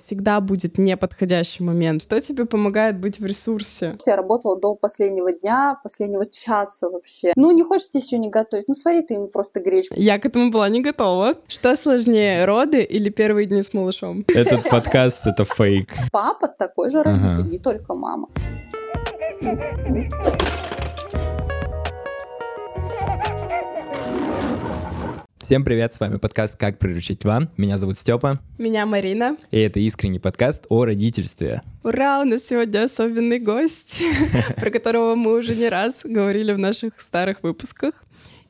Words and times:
всегда 0.00 0.40
будет 0.40 0.78
неподходящий 0.78 1.62
момент. 1.62 2.02
Что 2.02 2.20
тебе 2.20 2.44
помогает 2.46 2.98
быть 2.98 3.20
в 3.20 3.26
ресурсе? 3.26 3.96
Я 4.06 4.16
работала 4.16 4.58
до 4.58 4.74
последнего 4.74 5.32
дня, 5.32 5.78
последнего 5.82 6.26
часа 6.26 6.88
вообще. 6.88 7.32
Ну, 7.36 7.50
не 7.52 7.62
хочешь 7.62 7.88
еще 7.92 8.18
не 8.18 8.30
готовить? 8.30 8.68
Ну, 8.68 8.74
свари 8.74 9.02
ты 9.02 9.14
ему 9.14 9.28
просто 9.28 9.60
гречку. 9.60 9.94
Я 9.96 10.18
к 10.18 10.26
этому 10.26 10.50
была 10.50 10.68
не 10.68 10.80
готова. 10.80 11.34
Что 11.48 11.74
сложнее, 11.76 12.44
роды 12.44 12.82
или 12.82 13.10
первые 13.10 13.46
дни 13.46 13.62
с 13.62 13.72
малышом? 13.74 14.24
Этот 14.28 14.68
подкаст— 14.68 15.22
это 15.26 15.44
фейк. 15.44 15.94
Папа 16.10 16.48
такой 16.48 16.90
же 16.90 17.02
родитель, 17.02 17.42
ага. 17.42 17.50
не 17.50 17.58
только 17.58 17.94
мама. 17.94 18.28
Всем 25.50 25.64
привет, 25.64 25.92
с 25.92 25.98
вами 25.98 26.16
подкаст 26.16 26.56
«Как 26.56 26.78
приручить 26.78 27.24
вам». 27.24 27.48
Меня 27.56 27.76
зовут 27.76 27.98
Степа. 27.98 28.38
Меня 28.56 28.86
Марина. 28.86 29.36
И 29.50 29.58
это 29.58 29.80
искренний 29.80 30.20
подкаст 30.20 30.64
о 30.68 30.84
родительстве. 30.84 31.62
Ура, 31.82 32.20
у 32.20 32.24
нас 32.24 32.44
сегодня 32.44 32.84
особенный 32.84 33.40
гость, 33.40 34.00
про 34.56 34.70
которого 34.70 35.16
мы 35.16 35.36
уже 35.36 35.56
не 35.56 35.68
раз 35.68 36.02
говорили 36.04 36.52
в 36.52 36.58
наших 36.60 37.00
старых 37.00 37.42
выпусках 37.42 37.94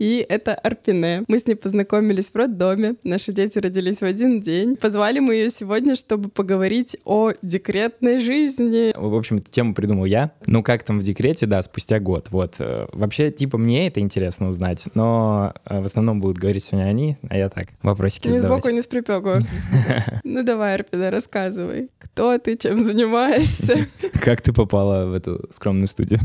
и 0.00 0.24
это 0.26 0.54
Арпине. 0.54 1.24
Мы 1.28 1.38
с 1.38 1.46
ней 1.46 1.54
познакомились 1.54 2.30
в 2.30 2.34
роддоме, 2.34 2.96
наши 3.04 3.32
дети 3.32 3.58
родились 3.58 3.98
в 3.98 4.04
один 4.04 4.40
день. 4.40 4.76
Позвали 4.76 5.20
мы 5.20 5.34
ее 5.34 5.50
сегодня, 5.50 5.94
чтобы 5.94 6.30
поговорить 6.30 6.96
о 7.04 7.32
декретной 7.42 8.20
жизни. 8.20 8.94
В 8.96 9.14
общем, 9.14 9.36
эту 9.36 9.50
тему 9.50 9.74
придумал 9.74 10.06
я. 10.06 10.32
Ну, 10.46 10.62
как 10.62 10.84
там 10.84 11.00
в 11.00 11.02
декрете, 11.02 11.44
да, 11.44 11.60
спустя 11.62 12.00
год. 12.00 12.28
Вот. 12.30 12.56
Э, 12.60 12.86
вообще, 12.94 13.30
типа, 13.30 13.58
мне 13.58 13.88
это 13.88 14.00
интересно 14.00 14.48
узнать, 14.48 14.88
но 14.94 15.52
э, 15.66 15.82
в 15.82 15.84
основном 15.84 16.20
будут 16.20 16.38
говорить 16.38 16.64
сегодня 16.64 16.86
они, 16.86 17.18
а 17.28 17.36
я 17.36 17.50
так, 17.50 17.68
вопросики 17.82 18.28
не 18.28 18.38
задавать. 18.38 18.56
Не 18.56 18.60
сбоку, 18.62 18.74
не 18.74 18.80
с 18.80 18.86
припеку. 18.86 19.30
Ну, 20.24 20.42
давай, 20.42 20.76
Арпина, 20.76 21.10
рассказывай. 21.10 21.90
Кто 21.98 22.38
ты, 22.38 22.56
чем 22.56 22.78
занимаешься? 22.78 23.86
Как 24.22 24.40
ты 24.40 24.52
попала 24.54 25.06
в 25.06 25.12
эту 25.12 25.46
скромную 25.50 25.88
студию? 25.88 26.20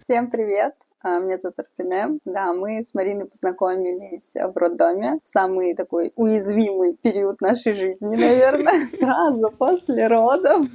Всем 0.00 0.30
привет! 0.30 0.72
А, 1.04 1.18
меня 1.18 1.36
зовут 1.36 1.58
Арпине. 1.58 2.20
Да, 2.24 2.52
мы 2.52 2.82
с 2.82 2.94
Мариной 2.94 3.26
познакомились 3.26 4.34
в 4.34 4.56
роддоме 4.56 5.18
в 5.22 5.26
самый 5.26 5.74
такой 5.74 6.12
уязвимый 6.14 6.94
период 6.94 7.40
нашей 7.40 7.72
жизни, 7.72 8.14
наверное, 8.14 8.86
сразу 8.88 9.50
после 9.50 10.06
родов. 10.06 10.68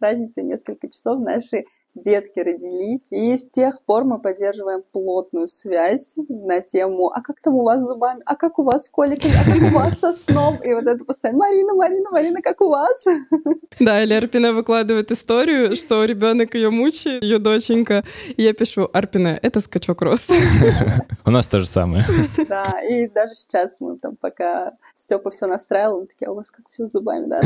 Разница 0.00 0.42
несколько 0.42 0.88
часов 0.88 1.20
наши 1.20 1.64
детки 1.94 2.40
родились. 2.40 3.06
И 3.10 3.36
с 3.36 3.48
тех 3.48 3.82
пор 3.84 4.04
мы 4.04 4.18
поддерживаем 4.20 4.82
плотную 4.92 5.46
связь 5.46 6.16
на 6.28 6.60
тему, 6.60 7.08
а 7.08 7.20
как 7.22 7.40
там 7.40 7.54
у 7.54 7.62
вас 7.62 7.82
с 7.82 7.86
зубами, 7.86 8.22
а 8.26 8.36
как 8.36 8.58
у 8.58 8.64
вас 8.64 8.84
с 8.84 8.88
коликами, 8.88 9.34
а 9.34 9.44
как 9.44 9.62
у 9.62 9.74
вас 9.74 9.98
со 10.00 10.12
сном? 10.12 10.56
И 10.62 10.72
вот 10.74 10.86
это 10.86 11.04
постоянно, 11.04 11.38
Марина, 11.38 11.74
Марина, 11.74 12.10
Марина, 12.10 12.42
как 12.42 12.60
у 12.60 12.68
вас? 12.68 13.04
Да, 13.80 14.02
или 14.02 14.14
Арпина 14.14 14.52
выкладывает 14.52 15.10
историю, 15.10 15.76
что 15.76 16.04
ребенок 16.04 16.54
ее 16.54 16.70
мучает, 16.70 17.22
ее 17.22 17.38
доченька. 17.38 18.04
И 18.36 18.42
я 18.42 18.52
пишу, 18.52 18.88
Арпина, 18.92 19.38
это 19.42 19.60
скачок 19.60 20.02
роста. 20.02 20.34
У 21.24 21.30
нас 21.30 21.46
то 21.46 21.60
же 21.60 21.66
самое. 21.66 22.04
Да, 22.48 22.80
и 22.88 23.08
даже 23.08 23.34
сейчас 23.34 23.80
мы 23.80 23.98
там 23.98 24.16
пока 24.16 24.72
Степа 24.94 25.30
все 25.30 25.46
настраивал, 25.46 26.02
мы 26.02 26.06
такие, 26.06 26.28
а 26.28 26.32
у 26.32 26.34
вас 26.34 26.50
как 26.50 26.66
все 26.68 26.86
с 26.86 26.92
зубами, 26.92 27.26
да? 27.26 27.40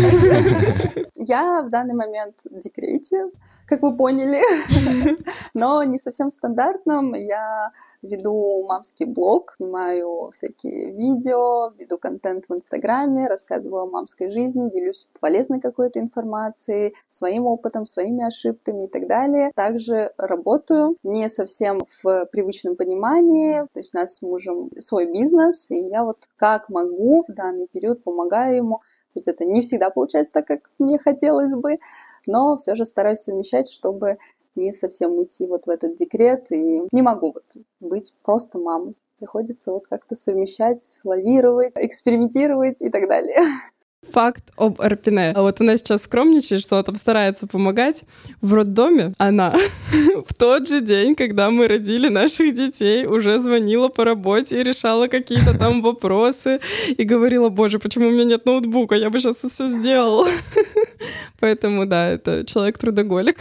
Я 1.15 1.63
в 1.63 1.71
данный 1.71 1.95
момент 1.95 2.41
в 2.51 2.59
декрете, 2.59 3.31
как 3.67 3.83
вы 3.83 3.97
поняли, 3.97 4.38
но 5.55 5.83
не 5.85 5.99
совсем 5.99 6.31
стандартном. 6.31 7.15
Я 7.15 7.73
веду 8.03 8.65
мамский 8.67 9.07
блог, 9.07 9.55
снимаю 9.57 10.31
всякие 10.33 10.93
видео, 10.93 11.73
веду 11.79 11.99
контент 11.99 12.47
в 12.49 12.55
Инстаграме, 12.55 13.29
рассказываю 13.29 13.83
о 13.83 13.91
мамской 13.91 14.31
жизни, 14.31 14.71
делюсь 14.71 15.09
полезной 15.21 15.61
какой-то 15.61 15.99
информацией, 16.01 16.95
своим 17.09 17.47
опытом, 17.47 17.87
своими 17.87 18.25
ошибками 18.25 18.85
и 18.85 18.89
так 18.89 19.09
далее. 19.09 19.51
Также 19.55 20.13
работаю 20.17 20.97
не 21.03 21.29
совсем 21.29 21.85
в 22.03 22.27
привычном 22.27 22.77
понимании, 22.77 23.63
то 23.73 23.81
есть 23.81 23.95
у 23.95 23.99
нас 23.99 24.17
с 24.17 24.23
мужем 24.23 24.71
свой 24.79 25.07
бизнес, 25.07 25.71
и 25.71 25.79
я 25.79 26.05
вот 26.05 26.29
как 26.37 26.69
могу 26.69 27.25
в 27.27 27.33
данный 27.33 27.67
период 27.67 28.05
помогаю 28.05 28.57
ему 28.57 28.81
Хоть 29.19 29.27
это 29.27 29.45
не 29.45 29.63
всегда 29.63 29.91
получается 29.91 30.33
так, 30.33 30.47
как 30.47 30.71
мне 30.79 30.97
хотелось 30.97 31.53
бы, 31.53 31.79
но 32.29 32.57
все 32.57 32.77
же 32.77 32.85
стараюсь 32.85 33.19
совмещать, 33.19 33.69
чтобы 33.69 34.19
не 34.55 34.73
совсем 34.73 35.19
уйти 35.19 35.45
вот 35.45 35.67
в 35.67 35.71
этот 35.71 35.97
декрет, 35.97 36.53
и 36.53 36.83
не 36.93 37.03
могу 37.03 37.33
вот 37.33 37.57
быть 37.81 38.15
просто 38.23 38.59
мамой. 38.59 38.95
Приходится 39.19 39.73
вот 39.73 39.89
как-то 39.89 40.15
совмещать, 40.15 41.01
лавировать, 41.03 41.73
экспериментировать 41.75 42.81
и 42.81 42.91
так 42.91 43.09
далее. 43.09 43.41
Факт 44.13 44.45
об 44.57 44.81
Арпине. 44.81 45.33
А 45.35 45.43
вот 45.43 45.61
она 45.61 45.77
сейчас 45.77 46.03
скромничает, 46.03 46.61
что 46.61 46.77
она 46.77 46.83
там 46.83 46.95
старается 46.95 47.47
помогать. 47.47 48.05
В 48.41 48.55
роддоме 48.55 49.15
она 49.19 49.55
в 50.27 50.35
тот 50.35 50.69
же 50.69 50.81
день, 50.81 51.15
когда 51.15 51.51
мы 51.51 51.69
родили 51.69 52.09
наших 52.09 52.55
детей, 52.55 53.07
уже 53.07 53.39
звонила 53.41 53.89
по 53.89 54.05
работе 54.05 54.61
и 54.61 54.65
решала 54.65 55.09
какие-то 55.09 55.59
там 55.59 55.83
вопросы 55.83 56.61
и 56.89 57.03
говорила, 57.05 57.49
боже, 57.49 57.79
почему 57.79 58.09
у 58.09 58.11
меня 58.11 58.25
нет 58.25 58.47
ноутбука, 58.47 58.95
я 58.95 59.11
бы 59.11 59.19
сейчас 59.19 59.37
все 59.37 59.69
сделала. 59.69 60.29
Поэтому, 61.41 61.87
да, 61.87 62.09
это 62.09 62.45
человек-трудоголик. 62.45 63.37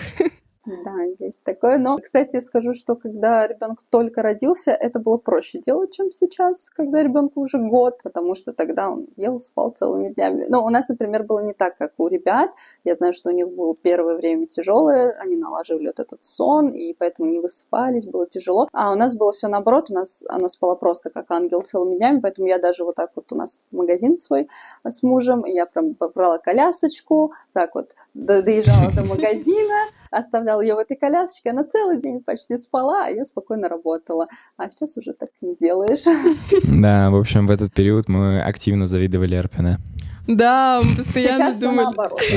Да, 0.83 0.95
есть 1.19 1.43
такое. 1.43 1.77
Но, 1.77 1.97
кстати, 1.97 2.39
скажу, 2.41 2.73
что 2.73 2.95
когда 2.95 3.47
ребенок 3.47 3.79
только 3.89 4.21
родился, 4.21 4.71
это 4.71 4.99
было 4.99 5.17
проще 5.17 5.59
делать, 5.59 5.93
чем 5.93 6.11
сейчас, 6.11 6.69
когда 6.69 7.01
ребенку 7.01 7.41
уже 7.41 7.57
год, 7.57 8.01
потому 8.03 8.35
что 8.35 8.53
тогда 8.53 8.89
он 8.91 9.07
ел, 9.15 9.39
спал 9.39 9.71
целыми 9.71 10.13
днями. 10.13 10.45
Но 10.49 10.65
у 10.65 10.69
нас, 10.69 10.89
например, 10.89 11.23
было 11.23 11.39
не 11.39 11.53
так, 11.53 11.77
как 11.77 11.93
у 11.97 12.07
ребят. 12.07 12.51
Я 12.83 12.95
знаю, 12.95 13.13
что 13.13 13.29
у 13.29 13.33
них 13.33 13.49
было 13.49 13.75
первое 13.75 14.15
время 14.15 14.45
тяжелое, 14.47 15.13
они 15.19 15.37
налаживали 15.37 15.87
вот 15.87 15.99
этот 15.99 16.21
сон, 16.21 16.71
и 16.71 16.93
поэтому 16.93 17.29
не 17.29 17.39
высыпались, 17.39 18.05
было 18.05 18.27
тяжело. 18.27 18.67
А 18.73 18.91
у 18.91 18.95
нас 18.95 19.15
было 19.15 19.31
все 19.31 19.47
наоборот, 19.47 19.89
у 19.89 19.93
нас 19.93 20.23
она 20.27 20.49
спала 20.49 20.75
просто 20.75 21.09
как 21.09 21.31
ангел 21.31 21.61
целыми 21.61 21.95
днями, 21.95 22.19
поэтому 22.19 22.47
я 22.47 22.57
даже 22.59 22.83
вот 22.83 22.95
так 22.95 23.11
вот 23.15 23.31
у 23.31 23.35
нас 23.35 23.65
магазин 23.71 24.17
свой 24.17 24.49
с 24.83 25.03
мужем, 25.03 25.45
я 25.45 25.65
прям 25.65 25.95
побрала 25.95 26.37
колясочку, 26.37 27.31
так 27.53 27.75
вот 27.75 27.91
доезжала 28.13 28.91
до 28.91 29.03
магазина, 29.05 29.87
оставляла 30.11 30.56
оставлял 30.57 30.61
ее 30.61 30.75
в 30.75 30.79
этой 30.79 30.97
колясочке, 30.97 31.49
она 31.51 31.63
целый 31.63 31.99
день 31.99 32.21
почти 32.23 32.57
спала, 32.57 33.05
а 33.05 33.09
я 33.09 33.25
спокойно 33.25 33.69
работала. 33.69 34.27
А 34.57 34.69
сейчас 34.69 34.97
уже 34.97 35.13
так 35.13 35.29
не 35.41 35.53
сделаешь. 35.53 36.05
Да, 36.63 37.09
в 37.09 37.15
общем, 37.15 37.47
в 37.47 37.51
этот 37.51 37.73
период 37.73 38.07
мы 38.07 38.41
активно 38.41 38.87
завидовали 38.87 39.35
Арпине. 39.35 39.79
Да, 40.27 40.81
мы 40.83 40.95
постоянно 40.97 41.51
Сейчас 41.51 41.61
думали... 41.61 41.85
наоборот. 41.85 42.21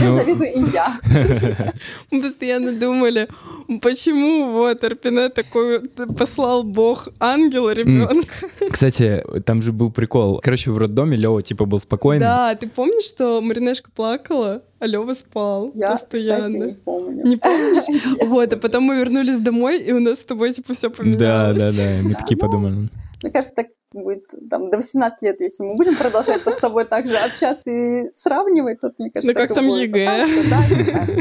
Ну, 0.00 0.18
завидую 0.18 0.52
им 0.52 0.70
я. 0.72 0.98
Мы 2.10 2.20
постоянно 2.20 2.72
думали, 2.72 3.28
почему 3.80 4.50
вот 4.52 4.82
Арпине 4.82 5.28
такой 5.28 5.80
послал 6.18 6.64
бог 6.64 7.08
ангела 7.20 7.70
ребенка. 7.70 8.28
Кстати, 8.70 9.24
там 9.46 9.62
же 9.62 9.72
был 9.72 9.92
прикол. 9.92 10.40
Короче, 10.42 10.72
в 10.72 10.78
роддоме 10.78 11.16
Лева 11.16 11.40
типа 11.42 11.64
был 11.64 11.78
спокойный. 11.78 12.20
Да, 12.20 12.54
ты 12.56 12.68
помнишь, 12.68 13.06
что 13.06 13.40
Маринешка 13.40 13.90
плакала? 13.94 14.62
А 14.78 14.86
Лёва 14.86 15.14
спал 15.14 15.70
я, 15.74 15.90
постоянно. 15.92 16.48
Кстати, 16.48 16.62
не 16.62 16.74
помню. 16.74 17.24
Не 17.24 17.36
помнишь? 17.36 17.84
Вот, 18.28 18.52
а 18.52 18.56
потом 18.56 18.84
мы 18.84 18.96
вернулись 18.96 19.38
домой, 19.38 19.80
и 19.80 19.92
у 19.92 20.00
нас 20.00 20.18
с 20.18 20.24
тобой 20.24 20.52
типа 20.52 20.74
все 20.74 20.90
поменялось. 20.90 21.18
Да, 21.18 21.52
да, 21.52 21.72
да, 21.72 22.02
мы 22.02 22.14
такие 22.14 22.36
ну, 22.36 22.46
подумали. 22.46 22.88
Мне 23.22 23.32
кажется, 23.32 23.54
так 23.54 23.68
будет 23.94 24.24
там, 24.50 24.70
до 24.70 24.76
18 24.78 25.22
лет, 25.22 25.40
если 25.40 25.64
мы 25.64 25.76
будем 25.76 25.96
продолжать 25.96 26.42
с 26.42 26.58
тобой 26.58 26.84
также 26.84 27.16
общаться 27.16 27.70
и 27.70 28.10
сравнивать, 28.14 28.80
то, 28.80 28.92
мне 28.98 29.10
кажется, 29.10 29.32
Ну 29.32 29.46
как 29.46 29.54
там 29.54 29.68
ЕГЭ? 29.68 30.26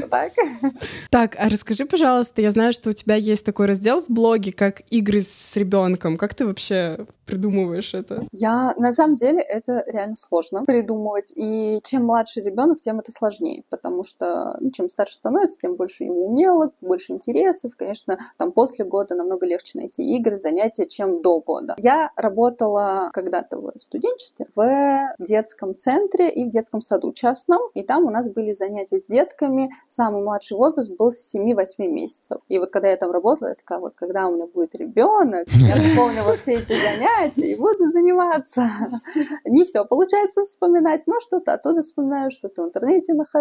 Так, 0.10 0.32
так, 1.10 1.36
а 1.38 1.50
расскажи, 1.50 1.86
пожалуйста, 1.86 2.42
я 2.42 2.52
знаю, 2.52 2.74
что 2.74 2.90
у 2.90 2.94
тебя 2.94 3.16
есть 3.16 3.46
такой 3.46 3.68
раздел 3.68 4.02
в 4.02 4.10
блоге, 4.10 4.52
как 4.52 4.82
игры 4.90 5.22
с 5.22 5.56
ребенком. 5.56 6.18
Как 6.18 6.34
ты 6.34 6.46
вообще 6.46 7.06
придумываешь 7.26 7.94
это? 7.94 8.28
Я, 8.32 8.74
на 8.78 8.92
самом 8.92 9.16
деле, 9.16 9.40
это 9.40 9.84
реально 9.88 10.16
сложно 10.16 10.66
придумывать. 10.66 11.32
И 11.36 11.80
чем 11.84 12.06
младше 12.06 12.42
ребенок, 12.42 12.82
тем 12.82 13.00
это 13.00 13.12
сложнее, 13.12 13.43
потому 13.70 14.04
что 14.04 14.58
ну, 14.60 14.72
чем 14.72 14.90
старше 14.90 15.16
становится, 15.16 15.60
тем 15.60 15.76
больше 15.76 16.04
ему 16.04 16.28
умелок, 16.28 16.74
больше 16.82 17.14
интересов. 17.14 17.74
Конечно, 17.78 18.18
там 18.38 18.52
после 18.52 18.86
года 18.86 19.16
намного 19.16 19.46
легче 19.46 19.80
найти 19.80 20.16
игры, 20.16 20.38
занятия, 20.38 20.88
чем 20.88 21.22
до 21.22 21.40
года. 21.40 21.76
Я 21.78 22.12
работала 22.16 23.10
когда-то 23.14 23.60
в 23.60 23.72
студенчестве 23.78 24.48
в 24.56 25.16
детском 25.20 25.76
центре 25.78 26.30
и 26.30 26.46
в 26.46 26.50
детском 26.50 26.82
саду 26.82 27.14
частном, 27.14 27.62
и 27.74 27.84
там 27.84 28.06
у 28.06 28.10
нас 28.10 28.30
были 28.30 28.52
занятия 28.52 29.00
с 29.00 29.06
детками. 29.06 29.72
Самый 29.88 30.24
младший 30.24 30.58
возраст 30.58 30.92
был 30.92 31.12
с 31.12 31.36
7-8 31.36 31.88
месяцев. 31.88 32.42
И 32.50 32.60
вот 32.60 32.72
когда 32.72 32.90
я 32.90 32.98
там 32.98 33.12
работала, 33.12 33.50
я 33.50 33.56
такая, 33.56 33.80
вот 33.80 33.96
когда 33.96 34.28
у 34.28 34.36
меня 34.36 34.48
будет 34.48 34.76
ребенок, 34.76 35.48
я 35.48 35.80
вспомню 35.80 36.24
вот 36.24 36.40
все 36.40 36.54
эти 36.54 36.74
занятия 36.74 37.52
и 37.52 37.56
буду 37.56 37.92
заниматься. 37.92 38.70
Не 39.46 39.66
все 39.66 39.86
получается 39.86 40.44
вспоминать, 40.44 41.08
но 41.08 41.20
что-то 41.20 41.54
оттуда 41.54 41.82
вспоминаю, 41.82 42.32
что-то 42.32 42.64
в 42.64 42.66
интернете 42.68 43.14
нахожу, 43.14 43.33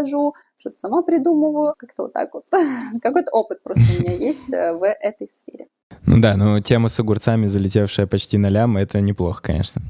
что-то 0.59 0.77
сама 0.77 1.03
придумываю. 1.03 1.75
Как-то 1.77 2.05
вот 2.05 2.13
так 2.13 2.35
вот. 2.35 2.45
Какой-то 3.03 3.31
опыт 3.33 3.63
просто 3.63 3.85
у 3.99 4.03
меня 4.03 4.13
есть 4.15 4.53
э, 4.53 4.73
в 4.73 4.85
этой 4.85 5.29
сфере. 5.29 5.69
Ну 6.05 6.21
да, 6.21 6.37
но 6.37 6.59
тема 6.61 6.89
с 6.89 6.99
огурцами, 6.99 7.47
залетевшая 7.47 8.07
почти 8.07 8.37
на 8.39 8.49
лям, 8.49 8.77
это 8.77 9.01
неплохо, 9.01 9.41
конечно. 9.43 9.81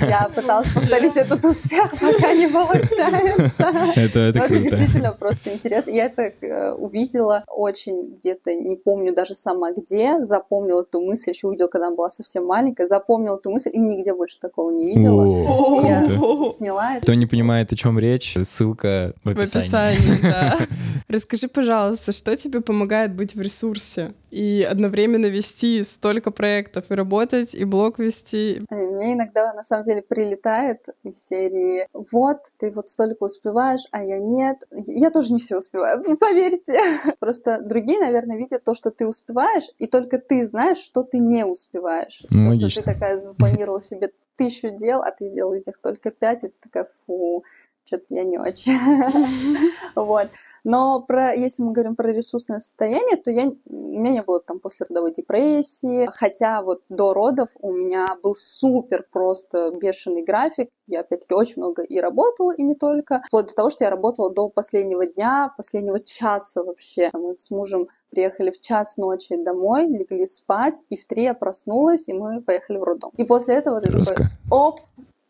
Я 0.00 0.30
пыталась 0.34 0.72
повторить 0.72 1.16
этот 1.16 1.44
успех, 1.44 1.90
пока 1.92 2.32
не 2.32 2.48
получается. 2.48 3.52
Это, 3.94 4.18
это 4.20 4.38
это 4.38 4.58
действительно 4.58 5.12
просто 5.12 5.52
интересно. 5.52 5.90
Я 5.90 6.06
это 6.06 6.22
э, 6.22 6.72
увидела 6.72 7.44
очень 7.48 8.16
где-то, 8.18 8.54
не 8.54 8.76
помню 8.76 9.14
даже 9.14 9.34
сама 9.34 9.72
где, 9.72 10.24
запомнила 10.24 10.82
эту 10.82 11.00
мысль, 11.00 11.30
еще 11.30 11.48
увидела, 11.48 11.68
когда 11.68 11.88
она 11.88 11.96
была 11.96 12.08
совсем 12.08 12.46
маленькая, 12.46 12.86
запомнила 12.86 13.36
эту 13.36 13.50
мысль 13.50 13.70
и 13.72 13.78
нигде 13.78 14.14
больше 14.14 14.38
такого 14.40 14.70
не 14.70 14.86
видела. 14.86 15.22
О, 15.24 15.82
я 15.86 16.04
круто. 16.06 16.50
сняла 16.50 16.94
это. 16.94 17.02
Кто 17.02 17.14
не 17.14 17.26
понимает, 17.26 17.72
о 17.72 17.76
чем 17.76 17.98
речь, 17.98 18.36
ссылка 18.42 19.12
в 19.22 19.28
В 19.34 19.38
описании. 19.38 19.98
описании, 19.98 20.20
да. 20.22 20.58
Расскажи, 21.08 21.48
пожалуйста, 21.48 22.12
что 22.12 22.34
тебе 22.36 22.60
помогает 22.62 23.14
быть 23.14 23.34
в 23.34 23.40
ресурсе 23.40 24.14
и 24.30 24.66
одновременно 24.68 25.26
вести 25.26 25.57
столько 25.82 26.30
проектов 26.30 26.90
и 26.90 26.94
работать, 26.94 27.54
и 27.54 27.64
блог 27.64 27.98
вести? 27.98 28.62
Мне 28.70 29.14
иногда 29.14 29.52
на 29.54 29.62
самом 29.62 29.84
деле 29.84 30.02
прилетает 30.02 30.88
из 31.02 31.24
серии 31.24 31.86
«Вот, 31.92 32.38
ты 32.58 32.70
вот 32.70 32.88
столько 32.88 33.24
успеваешь, 33.24 33.86
а 33.90 34.02
я 34.02 34.18
нет». 34.18 34.58
Я 34.70 35.10
тоже 35.10 35.32
не 35.32 35.38
все 35.38 35.56
успеваю, 35.58 36.02
поверьте. 36.20 36.78
Просто 37.18 37.60
другие, 37.62 38.00
наверное, 38.00 38.36
видят 38.36 38.64
то, 38.64 38.74
что 38.74 38.90
ты 38.90 39.06
успеваешь, 39.06 39.70
и 39.78 39.86
только 39.86 40.18
ты 40.18 40.46
знаешь, 40.46 40.78
что 40.78 41.02
ты 41.02 41.18
не 41.18 41.44
успеваешь. 41.44 42.24
Ну, 42.30 42.52
то, 42.58 42.70
что 42.70 42.80
ты 42.80 42.92
такая 42.92 43.18
запланировала 43.18 43.80
себе 43.80 44.10
тысячу 44.38 44.70
дел, 44.70 45.02
а 45.02 45.10
ты 45.10 45.26
сделала 45.26 45.54
из 45.54 45.66
них 45.66 45.78
только 45.82 46.10
пять, 46.10 46.44
и 46.44 46.48
ты 46.48 46.58
такая 46.62 46.86
«Фу, 47.06 47.44
что-то 47.88 48.14
я 48.14 48.24
не 48.24 48.38
очень». 48.38 48.78
Вот. 49.94 50.28
Но 50.64 51.00
про, 51.00 51.32
если 51.32 51.62
мы 51.62 51.72
говорим 51.72 51.96
про 51.96 52.12
ресурсное 52.12 52.60
состояние, 52.60 53.16
то 53.16 53.30
я, 53.30 53.46
у 53.46 53.72
меня 53.72 54.12
не 54.12 54.22
было 54.22 54.40
там 54.40 54.60
послеродовой 54.60 55.12
депрессии, 55.12 56.08
хотя 56.12 56.62
вот 56.62 56.82
до 56.88 57.14
родов 57.14 57.50
у 57.60 57.72
меня 57.72 58.16
был 58.22 58.34
супер 58.34 59.06
просто 59.10 59.70
бешеный 59.70 60.22
график. 60.22 60.68
Я, 60.86 61.00
опять-таки, 61.00 61.34
очень 61.34 61.62
много 61.62 61.82
и 61.82 61.98
работала, 61.98 62.54
и 62.54 62.62
не 62.62 62.74
только. 62.74 63.22
Вплоть 63.26 63.48
до 63.48 63.54
того, 63.54 63.70
что 63.70 63.84
я 63.84 63.90
работала 63.90 64.32
до 64.32 64.48
последнего 64.48 65.06
дня, 65.06 65.52
последнего 65.56 66.00
часа 66.00 66.62
вообще. 66.62 67.10
Мы 67.12 67.34
с 67.34 67.50
мужем 67.50 67.88
приехали 68.10 68.50
в 68.50 68.60
час 68.60 68.96
ночи 68.96 69.36
домой, 69.42 69.86
легли 69.86 70.26
спать, 70.26 70.82
и 70.88 70.96
в 70.96 71.04
три 71.06 71.24
я 71.24 71.34
проснулась, 71.34 72.08
и 72.08 72.12
мы 72.12 72.40
поехали 72.40 72.78
в 72.78 72.82
роддом. 72.82 73.12
И 73.16 73.24
после 73.24 73.54
этого 73.54 73.80
ты 73.80 73.88
такой, 73.88 74.04
Жестко. 74.04 74.30
оп, 74.50 74.80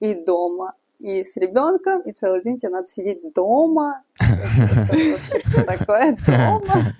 и 0.00 0.14
дома. 0.14 0.74
И 0.98 1.22
с 1.22 1.36
ребенком, 1.36 2.00
и 2.00 2.12
целый 2.12 2.42
день 2.42 2.58
тебе 2.58 2.72
надо 2.72 2.86
сидеть 2.86 3.32
дома. 3.32 4.02
Вообще 4.18 5.40
что 5.40 5.64
такое 5.64 6.16
дома? 6.26 6.94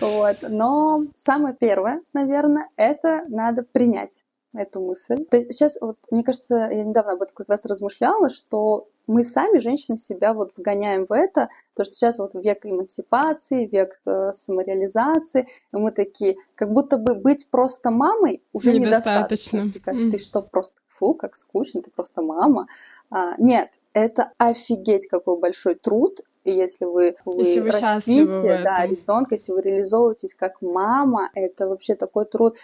Вот. 0.00 0.36
Но 0.48 1.04
самое 1.14 1.54
первое, 1.58 2.02
наверное, 2.12 2.68
это 2.76 3.24
надо 3.28 3.62
принять 3.62 4.24
эту 4.54 4.80
мысль. 4.80 5.24
То 5.24 5.38
есть 5.38 5.52
сейчас, 5.52 5.78
вот, 5.80 5.96
мне 6.10 6.22
кажется, 6.22 6.68
я 6.70 6.84
недавно 6.84 7.12
об 7.12 7.22
этом 7.22 7.34
как 7.34 7.48
раз 7.48 7.64
размышляла, 7.64 8.30
что 8.30 8.88
мы 9.08 9.24
сами, 9.24 9.58
женщины, 9.58 9.98
себя 9.98 10.34
вот 10.34 10.52
вгоняем 10.56 11.06
в 11.06 11.12
это, 11.12 11.48
то 11.74 11.82
что 11.82 11.94
сейчас 11.94 12.18
вот 12.18 12.34
век 12.34 12.64
эмансипации, 12.64 13.66
век 13.66 14.00
э, 14.06 14.30
самореализации, 14.32 15.48
и 15.72 15.76
мы 15.76 15.90
такие, 15.90 16.36
как 16.54 16.72
будто 16.72 16.98
бы 16.98 17.14
быть 17.14 17.48
просто 17.50 17.90
мамой 17.90 18.42
уже 18.52 18.72
Недостаточно. 18.72 19.58
недостаточно. 19.58 19.70
Типа, 19.70 19.92
Мгм. 19.92 20.10
ты 20.10 20.18
что, 20.18 20.42
просто 20.42 20.76
фу, 20.86 21.14
как 21.14 21.34
скучно, 21.34 21.82
ты 21.82 21.90
просто 21.90 22.22
мама. 22.22 22.66
А, 23.10 23.34
нет, 23.38 23.80
это 23.94 24.32
офигеть 24.38 25.08
какой 25.08 25.38
большой 25.38 25.74
труд, 25.74 26.20
и 26.48 26.52
если 26.52 26.86
вы, 26.86 27.14
вы 27.24 27.42
Если 27.42 27.60
вы 27.60 27.70
растите, 27.70 28.60
да, 28.64 28.86
ребенка, 28.86 29.34
если 29.34 29.52
вы 29.52 29.60
реализовываетесь 29.60 30.34
как 30.34 30.62
мама, 30.62 31.28
это 31.34 31.68
вообще 31.68 31.94
такой 31.94 32.24
труд. 32.24 32.56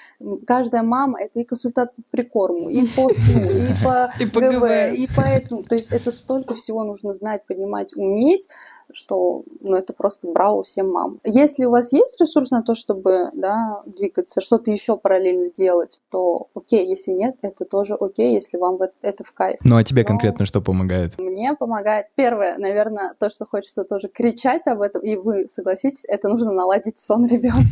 Каждая 0.46 0.82
мама 0.82 1.20
это 1.20 1.40
и 1.40 1.44
консультант 1.44 1.94
по 1.94 2.02
прикорму, 2.10 2.70
и 2.70 2.86
по 2.86 3.08
сну, 3.10 3.42
и 3.42 3.84
по 3.84 4.10
И 4.20 4.26
по 4.26 4.40
ГВ, 4.40 4.96
и 4.96 5.08
поэтому, 5.14 5.64
то 5.64 5.75
есть 5.75 5.92
это 5.92 6.10
столько 6.10 6.54
всего 6.54 6.84
нужно 6.84 7.12
знать, 7.12 7.44
понимать, 7.46 7.94
уметь, 7.96 8.48
что, 8.92 9.44
ну, 9.60 9.76
это 9.76 9.92
просто 9.92 10.28
браво 10.28 10.62
всем 10.62 10.90
мам. 10.90 11.20
Если 11.25 11.64
у 11.64 11.70
вас 11.70 11.92
есть 11.92 12.20
ресурс 12.20 12.50
на 12.50 12.62
то, 12.62 12.75
чтобы, 12.75 13.31
да, 13.32 13.82
двигаться, 13.86 14.40
что-то 14.40 14.70
еще 14.70 14.96
параллельно 14.96 15.50
делать, 15.50 16.00
то 16.10 16.48
окей, 16.54 16.86
если 16.86 17.12
нет, 17.12 17.36
это 17.42 17.64
тоже 17.64 17.94
окей, 17.94 18.34
если 18.34 18.56
вам 18.56 18.78
это 19.02 19.25
в 19.25 19.32
кайф. 19.32 19.58
Ну 19.64 19.76
а 19.76 19.84
тебе 19.84 20.02
Но- 20.02 20.08
конкретно 20.08 20.46
что 20.46 20.60
помогает? 20.60 21.19
Мне 21.19 21.54
помогает 21.54 22.06
первое, 22.14 22.56
наверное, 22.58 23.14
то, 23.19 23.31
что 23.31 23.46
хочется 23.46 23.73
тоже 23.82 24.08
кричать 24.08 24.68
об 24.68 24.80
этом, 24.80 25.02
и 25.02 25.16
вы 25.16 25.48
согласитесь, 25.48 26.04
это 26.06 26.28
нужно 26.28 26.52
наладить 26.52 26.98
сон 26.98 27.26
ребенка. 27.26 27.64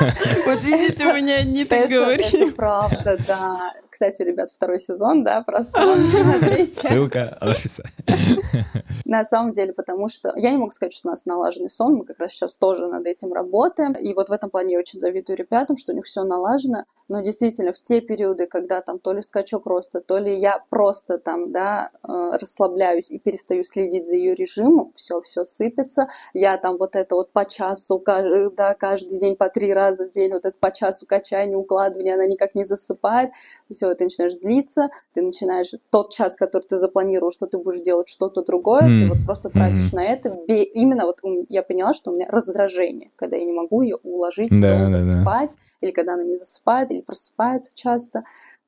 Вот 0.46 0.62
видите, 0.64 1.06
у 1.06 1.14
меня 1.14 1.42
не 1.44 1.64
так 1.64 1.88
говорили. 1.88 2.48
это 2.48 2.54
правда, 2.54 3.16
да. 3.26 3.72
Кстати, 3.88 4.22
ребят, 4.22 4.50
второй 4.50 4.78
сезон, 4.78 5.22
да, 5.22 5.42
про 5.42 5.62
сон. 5.62 5.98
Ссылка. 6.72 7.38
На 9.04 9.24
самом 9.24 9.52
деле, 9.52 9.72
потому 9.72 10.08
что 10.08 10.32
я 10.34 10.50
не 10.50 10.56
могу 10.56 10.72
сказать, 10.72 10.92
что 10.92 11.08
у 11.08 11.10
нас 11.10 11.24
налаженный 11.26 11.68
сон, 11.68 11.94
мы 11.94 12.04
как 12.04 12.18
раз 12.18 12.32
сейчас 12.32 12.56
тоже 12.56 12.88
над 12.88 13.06
этим 13.06 13.32
работаем. 13.32 13.92
И 13.92 14.12
вот 14.14 14.30
в 14.30 14.32
этом 14.32 14.50
плане 14.50 14.74
я 14.74 14.78
очень 14.80 14.98
завидую 14.98 15.36
ребятам, 15.36 15.76
что 15.76 15.92
у 15.92 15.94
них 15.94 16.04
все 16.06 16.24
налажено. 16.24 16.84
Но 17.08 17.20
действительно, 17.20 17.72
в 17.72 17.80
те 17.80 18.00
периоды, 18.00 18.46
когда 18.46 18.80
там 18.80 18.98
то 18.98 19.12
ли 19.12 19.22
скачок 19.22 19.66
роста, 19.66 20.00
то 20.00 20.18
ли 20.18 20.34
я 20.34 20.64
просто 20.70 21.18
там, 21.18 21.52
да, 21.52 21.90
э, 22.02 22.38
расслабляюсь 22.40 23.10
и 23.10 23.18
перестаю 23.18 23.62
следить 23.62 24.08
за 24.08 24.16
ее 24.16 24.34
режимом, 24.34 24.83
все, 24.94 25.20
все 25.20 25.44
сыпется. 25.44 26.08
Я 26.32 26.56
там 26.58 26.76
вот 26.76 26.96
это 26.96 27.14
вот 27.14 27.30
по 27.32 27.44
часу, 27.44 27.98
ка- 27.98 28.50
да, 28.50 28.74
каждый 28.74 29.18
день 29.18 29.36
по 29.36 29.48
три 29.48 29.72
раза 29.72 30.06
в 30.06 30.10
день, 30.10 30.32
вот 30.32 30.44
это 30.44 30.56
по 30.58 30.70
часу 30.70 31.06
качания, 31.06 31.56
укладывания, 31.56 32.14
она 32.14 32.26
никак 32.26 32.54
не 32.54 32.64
засыпает. 32.64 33.30
Все, 33.70 33.94
ты 33.94 34.04
начинаешь 34.04 34.34
злиться, 34.34 34.90
ты 35.12 35.22
начинаешь 35.22 35.72
тот 35.90 36.12
час, 36.12 36.36
который 36.36 36.64
ты 36.64 36.76
запланировал, 36.76 37.32
что 37.32 37.46
ты 37.46 37.58
будешь 37.58 37.80
делать 37.80 38.08
что-то 38.08 38.42
другое, 38.42 38.86
ты 38.86 39.04
М. 39.04 39.08
вот 39.10 39.24
просто 39.24 39.50
тратишь 39.50 39.92
Мгм. 39.92 39.96
на 39.96 40.04
это. 40.04 40.28
Именно 40.48 41.06
вот 41.06 41.20
я 41.48 41.62
поняла, 41.62 41.94
что 41.94 42.10
у 42.10 42.14
меня 42.14 42.26
раздражение, 42.28 43.10
когда 43.16 43.36
я 43.36 43.44
не 43.44 43.52
могу 43.52 43.82
ее 43.82 43.96
уложить 44.02 44.50
Да, 44.60 44.90
да, 44.90 44.90
да. 44.90 44.98
спать, 44.98 45.56
или 45.80 45.90
когда 45.90 46.14
она 46.14 46.24
не 46.24 46.36
засыпает, 46.36 46.90
или 46.90 47.00
просыпается 47.00 47.74
часто. 47.74 48.24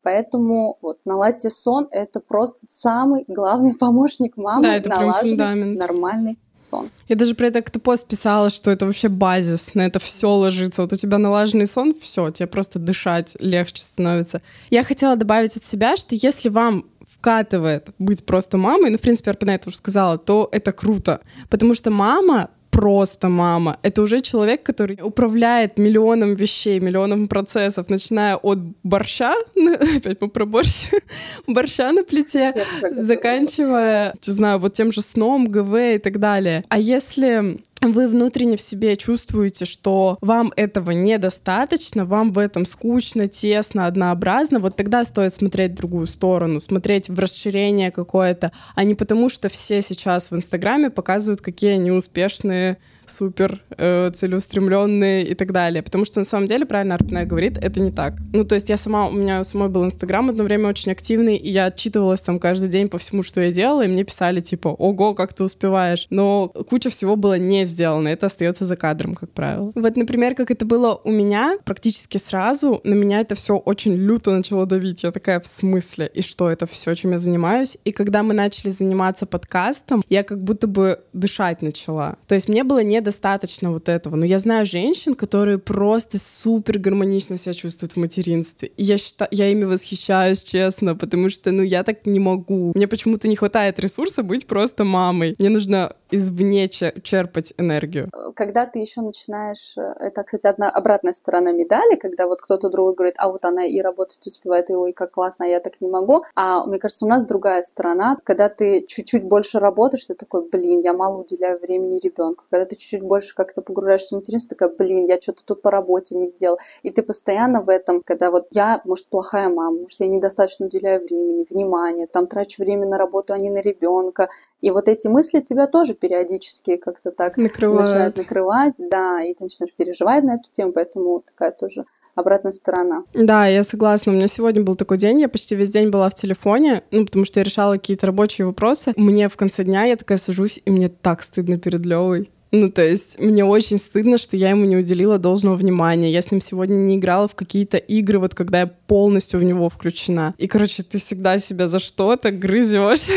Поэтому 0.07 0.79
вот 0.83 0.99
наладьте 1.05 1.51
сон— 1.51 1.89
это 1.91 2.21
просто 2.21 2.65
самый 2.69 3.25
главный 3.27 3.75
помощник 3.81 4.37
мамы 4.37 4.63
Да, 4.63 4.77
это 4.77 4.89
прям 4.89 5.01
налаживать 5.01 5.31
фундамент. 5.31 5.81
нормальный 5.81 6.39
сон. 6.55 6.91
Я 7.09 7.17
даже 7.17 7.35
про 7.35 7.49
это 7.49 7.61
как-то 7.61 7.81
пост 7.81 8.07
писала, 8.07 8.49
что 8.49 8.71
это 8.71 8.87
вообще 8.87 9.09
базис, 9.09 9.75
на 9.75 9.85
это 9.85 9.99
все 9.99 10.31
ложится. 10.31 10.83
Вот 10.83 10.93
у 10.93 10.97
тебя 10.97 11.19
налаженный 11.19 11.67
сон, 11.67 11.93
все, 11.93 12.31
тебе 12.31 12.47
просто 12.47 12.79
дышать 12.79 13.37
легче 13.41 13.83
становится. 13.83 14.43
Я 14.71 14.85
хотела 14.85 15.17
добавить 15.17 15.57
от 15.57 15.65
себя, 15.65 15.97
что 15.97 16.15
если 16.15 16.51
вам 16.51 16.85
вкатывает 17.11 17.89
быть 17.99 18.25
просто 18.25 18.59
мамой, 18.59 18.91
ну, 18.91 18.99
в 18.99 19.01
принципе, 19.01 19.33
Арпина 19.33 19.51
это 19.51 19.71
уже 19.71 19.79
сказала, 19.79 20.19
то 20.19 20.49
это 20.53 20.71
круто. 20.71 21.21
Потому 21.51 21.75
что 21.75 21.91
мама 21.91 22.51
просто 22.77 23.29
мама. 23.29 23.79
Это 23.83 24.03
уже 24.03 24.21
человек, 24.21 24.63
который 24.63 24.99
управляет 25.03 25.79
миллионом 25.79 26.35
вещей, 26.35 26.81
миллионом 26.81 27.27
процессов, 27.27 27.89
начиная 27.89 28.37
от 28.37 28.59
борща, 28.83 29.35
опять 29.97 30.21
мы 30.21 30.29
про 30.29 30.45
борщ, 30.45 30.91
борща 31.47 31.93
на 31.93 32.05
плите, 32.05 32.55
заканчивая, 32.93 34.15
не 34.27 34.33
знаю, 34.33 34.59
вот 34.59 34.75
тем 34.75 34.93
же 34.93 35.01
сном, 35.01 35.49
ГВ 35.49 35.75
и 35.95 35.99
так 35.99 36.19
далее. 36.19 36.65
А 36.69 36.79
если 36.79 37.59
вы 37.93 38.09
внутренне 38.09 38.57
в 38.57 38.61
себе 38.61 38.97
чувствуете, 38.97 39.65
что 39.65 40.19
вам 40.21 40.53
этого 40.57 40.93
недостаточно, 40.93 42.05
вам 42.05 42.33
в 42.33 42.39
этом 42.39 42.67
скучно, 42.67 43.29
тесно, 43.29 43.87
однообразно, 43.87 44.59
вот 44.59 44.77
тогда 44.77 45.05
стоит 45.05 45.35
смотреть 45.35 45.73
в 45.73 45.77
другую 45.77 46.07
сторону, 46.07 46.61
смотреть 46.61 47.09
в 47.09 47.19
расширение 47.19 47.91
какое-то, 47.91 48.53
а 48.75 48.85
не 48.85 48.95
потому, 48.95 49.29
что 49.29 49.49
все 49.49 49.83
сейчас 49.83 50.31
в 50.31 50.37
Инстаграме 50.37 50.91
показывают, 50.91 51.41
какие 51.41 51.73
они 51.73 51.91
успешные 51.91 52.79
супер 53.11 53.63
э, 53.77 54.11
целеустремленные 54.15 55.25
и 55.27 55.35
так 55.35 55.53
далее. 55.53 55.83
Потому 55.83 56.05
что 56.05 56.21
на 56.21 56.27
самом 56.27 56.47
деле, 56.47 56.67
правильно 56.67 56.95
Арпина 56.95 57.25
говорит, 57.25 57.59
это 57.59 57.81
не 57.81 57.91
так. 57.91 58.15
Ну, 58.33 58.45
то 58.45 58.55
есть 58.55 58.69
я 58.69 58.77
сама, 58.77 59.09
у 59.09 59.13
меня 59.13 59.41
у 59.41 59.45
самой 59.45 59.69
был 59.69 59.85
Инстаграм 59.85 60.29
одно 60.29 60.45
время 60.45 60.69
очень 60.69 60.93
активный, 60.93 61.37
и 61.37 61.51
я 61.51 61.67
отчитывалась 61.67 62.21
там 62.21 62.39
каждый 62.39 62.69
день 62.69 62.89
по 62.89 62.99
всему, 62.99 63.23
что 63.23 63.41
я 63.41 63.53
делала, 63.53 63.85
и 63.85 63.89
мне 63.89 64.05
писали 64.05 64.41
типа, 64.41 64.69
ого, 64.69 65.15
как 65.15 65.33
ты 65.33 65.45
успеваешь. 65.45 66.07
Но 66.11 66.49
куча 66.49 66.91
всего 66.91 67.17
было 67.17 67.39
не 67.39 67.65
сделано, 67.65 68.09
это 68.09 68.27
остается 68.27 68.65
за 68.65 68.77
кадром, 68.77 69.15
как 69.15 69.31
правило. 69.31 69.73
Вот, 69.75 69.97
например, 69.97 70.35
как 70.35 70.51
это 70.51 70.65
было 70.65 71.01
у 71.05 71.11
меня, 71.11 71.59
практически 71.65 72.19
сразу 72.19 72.81
на 72.85 72.95
меня 72.95 73.21
это 73.21 73.35
все 73.35 73.57
очень 73.57 73.95
люто 73.95 74.31
начало 74.31 74.67
давить. 74.67 75.03
Я 75.03 75.13
такая, 75.13 75.41
в 75.41 75.47
смысле? 75.47 76.11
И 76.15 76.23
что, 76.23 76.51
это 76.51 76.67
все, 76.67 76.95
чем 76.95 77.13
я 77.13 77.19
занимаюсь? 77.19 77.79
И 77.85 77.93
когда 77.93 78.23
мы 78.23 78.35
начали 78.35 78.71
заниматься 78.71 79.27
подкастом, 79.27 80.03
я 80.09 80.23
как 80.23 80.43
будто 80.43 80.67
бы 80.67 81.01
дышать 81.13 81.63
начала. 81.63 82.17
То 82.27 82.35
есть 82.35 82.49
мне 82.49 82.65
было 82.65 82.83
недостаточно 82.97 83.73
вот 83.73 83.89
этого. 83.89 84.17
Но 84.17 84.25
я 84.25 84.39
знаю 84.39 84.67
женщин, 84.67 85.15
которые 85.15 85.59
просто 85.59 86.19
супер 86.19 86.79
гармонично 86.79 87.37
себя 87.37 87.55
чувствуют 87.55 87.93
в 87.93 87.97
материнстве. 87.97 88.71
И 88.77 88.83
я, 88.83 88.99
считаю, 88.99 89.29
я 89.33 89.49
ими 89.49 89.65
восхищаюсь, 89.65 90.43
честно, 90.43 90.95
потому 90.95 91.31
что, 91.31 91.51
ну, 91.53 91.63
я 91.63 91.83
так 91.83 92.07
не 92.07 92.19
могу. 92.19 92.73
Мне 92.75 92.89
почему-то 92.89 93.29
не 93.29 93.37
хватает 93.37 93.79
ресурса 93.79 94.23
быть 94.23 94.47
просто 94.47 94.85
мамой. 94.85 95.37
Мне 95.39 95.49
нужно 95.49 95.95
извне 96.11 96.69
черпать 96.69 97.53
энергию. 97.59 98.11
Когда 98.35 98.67
ты 98.67 98.79
еще 98.79 99.01
начинаешь, 99.01 99.75
это, 99.77 100.23
кстати, 100.23 100.47
одна 100.47 100.71
обратная 100.71 101.13
сторона 101.13 101.53
медали, 101.53 101.97
когда 101.97 102.27
вот 102.27 102.41
кто-то 102.41 102.69
другой 102.69 102.95
говорит, 102.95 103.17
а 103.19 103.29
вот 103.31 103.45
она 103.45 103.67
и 103.67 103.81
работать 103.81 104.25
успевает, 104.27 104.71
и 104.71 104.75
ой, 104.75 104.93
как 104.93 105.13
классно, 105.13 105.47
а 105.47 105.49
я 105.49 105.61
так 105.61 105.81
не 105.81 105.89
могу. 105.89 106.23
А 106.35 106.65
мне 106.67 106.79
кажется, 106.79 107.07
у 107.07 107.09
нас 107.09 107.25
другая 107.25 107.63
сторона, 107.63 108.17
когда 108.25 108.49
ты 108.49 108.85
чуть-чуть 108.87 109.25
больше 109.25 109.59
работаешь, 109.59 110.05
ты 110.05 110.15
такой, 110.15 110.49
блин, 110.49 110.81
я 110.81 110.93
мало 110.93 111.21
уделяю 111.23 111.59
времени 111.59 111.99
ребенку. 111.99 112.45
Когда 112.51 112.67
ты 112.67 112.77
чуть-чуть 112.87 113.03
больше 113.03 113.35
как-то 113.35 113.63
погружаешься 113.63 114.15
в 114.15 114.19
материнство, 114.19 114.57
такая, 114.57 114.69
блин, 114.77 115.07
я 115.07 115.21
что-то 115.21 115.45
тут 115.45 115.63
по 115.63 115.71
работе 115.71 116.17
не 116.17 116.27
сделал. 116.27 116.59
И 116.83 116.91
ты 116.91 117.03
постоянно 117.03 117.63
в 117.63 117.69
этом, 117.69 118.03
когда 118.03 118.31
вот 118.31 118.47
я, 118.53 118.81
может, 118.85 119.09
плохая 119.09 119.49
мама, 119.49 119.83
может, 119.83 120.01
я 120.01 120.07
недостаточно 120.07 120.67
уделяю 120.67 121.05
времени, 121.05 121.47
внимания, 121.51 122.07
там 122.07 122.27
трачу 122.27 122.63
время 122.63 122.87
на 122.87 122.99
работу, 122.99 123.33
а 123.33 123.39
не 123.39 123.51
на 123.51 123.61
ребенка. 123.61 124.29
И 124.61 124.71
вот 124.71 124.89
эти 124.89 125.09
мысли 125.09 125.41
тебя 125.41 125.67
тоже 125.67 125.95
периодически 125.95 126.77
как-то 126.77 127.11
так 127.11 127.37
накрывают. 127.37 127.87
начинают 127.87 128.17
накрывать, 128.17 128.75
да, 128.79 129.23
и 129.23 129.35
ты 129.35 129.45
начинаешь 129.45 129.75
переживать 129.75 130.25
на 130.25 130.37
эту 130.37 130.51
тему, 130.51 130.73
поэтому 130.73 131.23
такая 131.27 131.51
тоже 131.51 131.85
обратная 132.15 132.53
сторона. 132.53 133.05
Да, 133.15 133.47
я 133.47 133.63
согласна. 133.63 134.13
У 134.13 134.15
меня 134.15 134.27
сегодня 134.27 134.63
был 134.63 134.75
такой 134.75 134.97
день, 134.97 135.21
я 135.21 135.29
почти 135.29 135.55
весь 135.55 135.71
день 135.71 135.91
была 135.91 136.09
в 136.09 136.15
телефоне, 136.15 136.83
ну, 136.91 137.05
потому 137.05 137.25
что 137.25 137.41
я 137.41 137.45
решала 137.45 137.75
какие-то 137.75 138.07
рабочие 138.07 138.47
вопросы. 138.47 138.95
Мне 138.97 139.29
в 139.29 139.37
конце 139.37 139.65
дня 139.65 139.85
я 139.85 139.97
такая 139.97 140.19
сажусь, 140.19 140.61
и 140.65 140.71
мне 140.71 140.89
так 140.89 141.23
стыдно 141.23 141.59
перед 141.59 141.85
Левой. 141.85 142.31
Ну, 142.53 142.71
то 142.71 142.83
есть 142.83 143.19
мне 143.19 143.45
очень 143.45 143.79
стыдно, 143.79 144.19
что 144.19 144.37
я 144.37 144.51
ему 144.51 144.65
не 144.65 144.77
уделила 144.77 145.19
должного 145.19 145.57
внимания. 145.57 146.11
Я 146.11 146.23
с 146.23 146.31
ним 146.31 146.41
сегодня 146.41 146.77
не 146.77 146.97
играла 146.97 147.29
в 147.29 147.35
какие-то 147.35 147.77
игры, 147.77 148.19
вот 148.19 148.35
когда 148.35 148.61
я 148.61 148.67
полностью 148.67 149.41
в 149.41 149.45
него 149.45 149.69
включена. 149.69 150.35
И, 150.39 150.47
короче, 150.47 150.83
ты 150.83 150.99
всегда 150.99 151.39
себя 151.39 151.69
за 151.69 151.79
что-то 151.79 152.31
грызешь. 152.31 153.09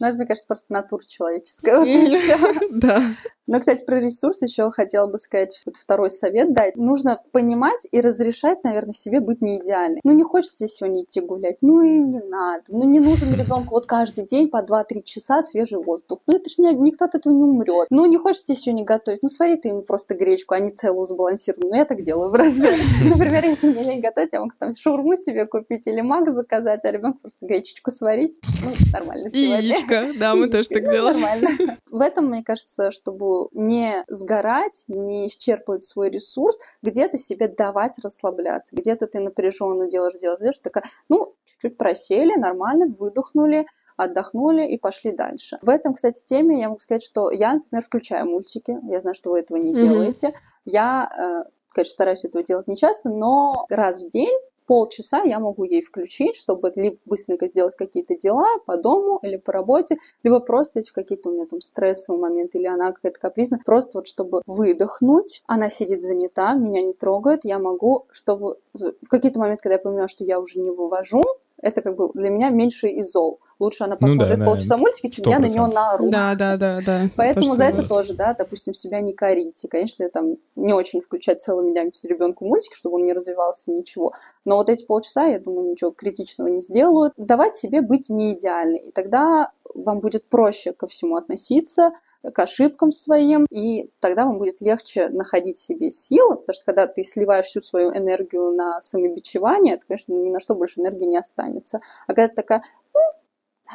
Ну, 0.00 0.06
это, 0.06 0.16
мне 0.16 0.26
кажется, 0.26 0.46
просто 0.46 0.72
натура 0.72 1.02
человеческая. 1.06 1.82
Да. 2.72 3.02
Но, 3.46 3.58
кстати, 3.58 3.84
про 3.84 4.00
ресурс 4.00 4.42
еще 4.42 4.70
хотела 4.70 5.06
бы 5.06 5.18
сказать 5.18 5.60
вот 5.66 5.76
второй 5.76 6.10
совет 6.10 6.52
дать. 6.52 6.76
Нужно 6.76 7.20
понимать 7.32 7.86
и 7.90 8.00
разрешать, 8.00 8.62
наверное, 8.64 8.92
себе 8.92 9.20
быть 9.20 9.42
не 9.42 9.58
идеальной. 9.58 10.00
Ну, 10.04 10.12
не 10.12 10.22
хочется 10.22 10.68
сегодня 10.68 11.02
идти 11.02 11.20
гулять, 11.20 11.56
ну 11.60 11.82
и 11.82 11.98
не 11.98 12.20
надо. 12.20 12.64
Ну, 12.68 12.84
не 12.84 13.00
нужен 13.00 13.34
ребенку 13.34 13.74
вот 13.74 13.86
каждый 13.86 14.24
день 14.24 14.48
по 14.48 14.62
2-3 14.62 15.02
часа 15.04 15.42
свежий 15.42 15.78
воздух. 15.82 16.20
Ну, 16.26 16.36
это 16.36 16.48
же 16.48 16.56
не, 16.58 16.72
никто 16.72 17.06
от 17.06 17.14
этого 17.14 17.32
не 17.32 17.42
умрет. 17.42 17.88
Ну, 17.90 18.06
не 18.06 18.16
хочется 18.16 18.54
сегодня 18.54 18.84
готовить. 18.84 19.22
Ну, 19.22 19.28
свари 19.28 19.56
ты 19.56 19.68
ему 19.68 19.82
просто 19.82 20.14
гречку, 20.14 20.54
а 20.54 20.60
не 20.60 20.70
целую 20.70 21.04
сбалансированную. 21.04 21.72
Ну, 21.72 21.78
я 21.78 21.84
так 21.84 22.02
делаю 22.02 22.30
просто. 22.30 22.72
Например, 23.04 23.44
если 23.44 23.68
мне 23.68 23.82
лень 23.82 24.00
готовить, 24.00 24.32
я 24.32 24.40
могу 24.40 24.52
там 24.58 24.72
шаурму 24.72 25.16
себе 25.16 25.46
купить 25.46 25.86
или 25.86 26.00
маг 26.00 26.28
заказать, 26.28 26.84
а 26.84 26.90
ребенку 26.90 27.20
просто 27.22 27.46
гречечку 27.46 27.90
сварить. 27.90 28.40
Ну, 28.62 28.70
нормально 28.92 29.28
Яичко, 29.32 30.08
да, 30.18 30.34
мы 30.34 30.48
тоже 30.48 30.68
так 30.68 30.84
ну, 30.84 30.90
делаем. 30.90 31.20
Нормально. 31.20 31.78
В 31.90 32.00
этом, 32.00 32.28
мне 32.28 32.42
кажется, 32.44 32.90
чтобы 32.90 33.31
не 33.52 34.04
сгорать, 34.08 34.84
не 34.88 35.26
исчерпывать 35.26 35.84
свой 35.84 36.10
ресурс, 36.10 36.58
где-то 36.82 37.18
себе 37.18 37.48
давать 37.48 37.98
расслабляться, 38.02 38.76
где-то 38.76 39.06
ты 39.06 39.20
напряженно 39.20 39.88
делаешь, 39.88 40.18
делаешь, 40.20 40.40
делаешь, 40.40 40.58
такая, 40.58 40.84
ну, 41.08 41.34
чуть-чуть 41.44 41.76
просели, 41.76 42.34
нормально, 42.36 42.86
выдохнули, 42.98 43.66
отдохнули 43.96 44.66
и 44.66 44.78
пошли 44.78 45.12
дальше. 45.12 45.58
В 45.62 45.68
этом, 45.68 45.94
кстати, 45.94 46.24
теме 46.24 46.60
я 46.60 46.68
могу 46.68 46.80
сказать, 46.80 47.02
что 47.02 47.30
я, 47.30 47.54
например, 47.54 47.84
включаю 47.84 48.26
мультики. 48.26 48.78
Я 48.88 49.00
знаю, 49.00 49.14
что 49.14 49.30
вы 49.30 49.40
этого 49.40 49.58
не 49.58 49.72
mm-hmm. 49.72 49.76
делаете. 49.76 50.34
Я, 50.64 51.08
э, 51.46 51.50
конечно, 51.72 51.92
стараюсь 51.92 52.24
этого 52.24 52.42
делать 52.44 52.66
не 52.68 52.76
часто, 52.76 53.10
но 53.10 53.66
раз 53.70 54.00
в 54.00 54.08
день 54.08 54.36
полчаса 54.72 55.22
я 55.22 55.38
могу 55.38 55.64
ей 55.64 55.82
включить, 55.82 56.34
чтобы 56.34 56.72
либо 56.74 56.96
быстренько 57.04 57.46
сделать 57.46 57.76
какие-то 57.76 58.16
дела 58.16 58.46
по 58.64 58.78
дому 58.78 59.18
или 59.22 59.36
по 59.36 59.52
работе, 59.52 59.98
либо 60.22 60.40
просто 60.40 60.78
если 60.78 60.94
какие-то 60.94 61.28
у 61.28 61.34
меня 61.34 61.44
там 61.44 61.60
стрессовые 61.60 62.22
моменты 62.22 62.56
или 62.56 62.66
она 62.66 62.92
какая-то 62.92 63.20
капризная, 63.20 63.60
просто 63.62 63.98
вот 63.98 64.06
чтобы 64.06 64.40
выдохнуть, 64.46 65.42
она 65.46 65.68
сидит 65.68 66.02
занята, 66.02 66.54
меня 66.54 66.80
не 66.80 66.94
трогает, 66.94 67.40
я 67.44 67.58
могу, 67.58 68.06
чтобы 68.10 68.56
в 68.72 69.08
какие-то 69.10 69.38
моменты, 69.38 69.62
когда 69.62 69.74
я 69.74 69.78
понимаю, 69.78 70.08
что 70.08 70.24
я 70.24 70.40
уже 70.40 70.58
не 70.58 70.70
вывожу, 70.70 71.22
это 71.60 71.82
как 71.82 71.96
бы 71.96 72.10
для 72.14 72.30
меня 72.30 72.48
меньше 72.48 72.88
изол. 72.88 73.40
Лучше 73.62 73.84
она 73.84 73.94
посмотрит 73.94 74.38
ну, 74.38 74.44
да, 74.44 74.50
полчаса 74.50 74.74
да, 74.74 74.78
мультики, 74.78 75.08
чем 75.08 75.24
100%. 75.24 75.30
я 75.30 75.38
на 75.38 75.46
нее 75.46 75.66
наору. 75.68 76.10
Да, 76.10 76.34
да, 76.34 76.56
да, 76.56 76.80
да. 76.84 77.02
Поэтому 77.16 77.54
за 77.54 77.64
это 77.64 77.86
тоже, 77.86 78.14
да, 78.14 78.34
допустим, 78.34 78.74
себя 78.74 79.00
не 79.00 79.12
корить. 79.12 79.64
И, 79.64 79.68
конечно, 79.68 80.08
там 80.10 80.34
не 80.56 80.72
очень 80.72 81.00
включать 81.00 81.40
целыми 81.40 81.70
днями 81.70 81.92
ребенку 82.02 82.44
мультики, 82.44 82.74
чтобы 82.74 82.96
он 82.96 83.04
не 83.04 83.12
развивался, 83.12 83.70
ничего. 83.70 84.14
Но 84.44 84.56
вот 84.56 84.68
эти 84.68 84.84
полчаса, 84.84 85.26
я 85.26 85.38
думаю, 85.38 85.70
ничего 85.70 85.92
критичного 85.92 86.48
не 86.48 86.60
сделают. 86.60 87.14
Давать 87.16 87.54
себе 87.54 87.82
быть 87.82 88.10
не 88.10 88.32
идеальной. 88.32 88.80
И 88.80 88.90
тогда 88.90 89.52
вам 89.76 90.00
будет 90.00 90.28
проще 90.28 90.72
ко 90.72 90.88
всему 90.88 91.14
относиться, 91.14 91.92
к 92.22 92.38
ошибкам 92.38 92.92
своим, 92.92 93.46
и 93.50 93.90
тогда 94.00 94.26
вам 94.26 94.38
будет 94.38 94.60
легче 94.60 95.08
находить 95.08 95.58
себе 95.58 95.90
силы, 95.90 96.36
потому 96.36 96.54
что 96.54 96.64
когда 96.64 96.86
ты 96.86 97.02
сливаешь 97.02 97.46
всю 97.46 97.60
свою 97.60 97.90
энергию 97.90 98.52
на 98.52 98.80
самобичевание, 98.80 99.76
то, 99.76 99.86
конечно, 99.86 100.12
ни 100.12 100.30
на 100.30 100.40
что 100.40 100.54
больше 100.54 100.80
энергии 100.80 101.06
не 101.06 101.16
останется. 101.16 101.80
А 102.06 102.14
когда 102.14 102.28
ты 102.28 102.34
такая, 102.34 102.62
ну, 102.94 103.00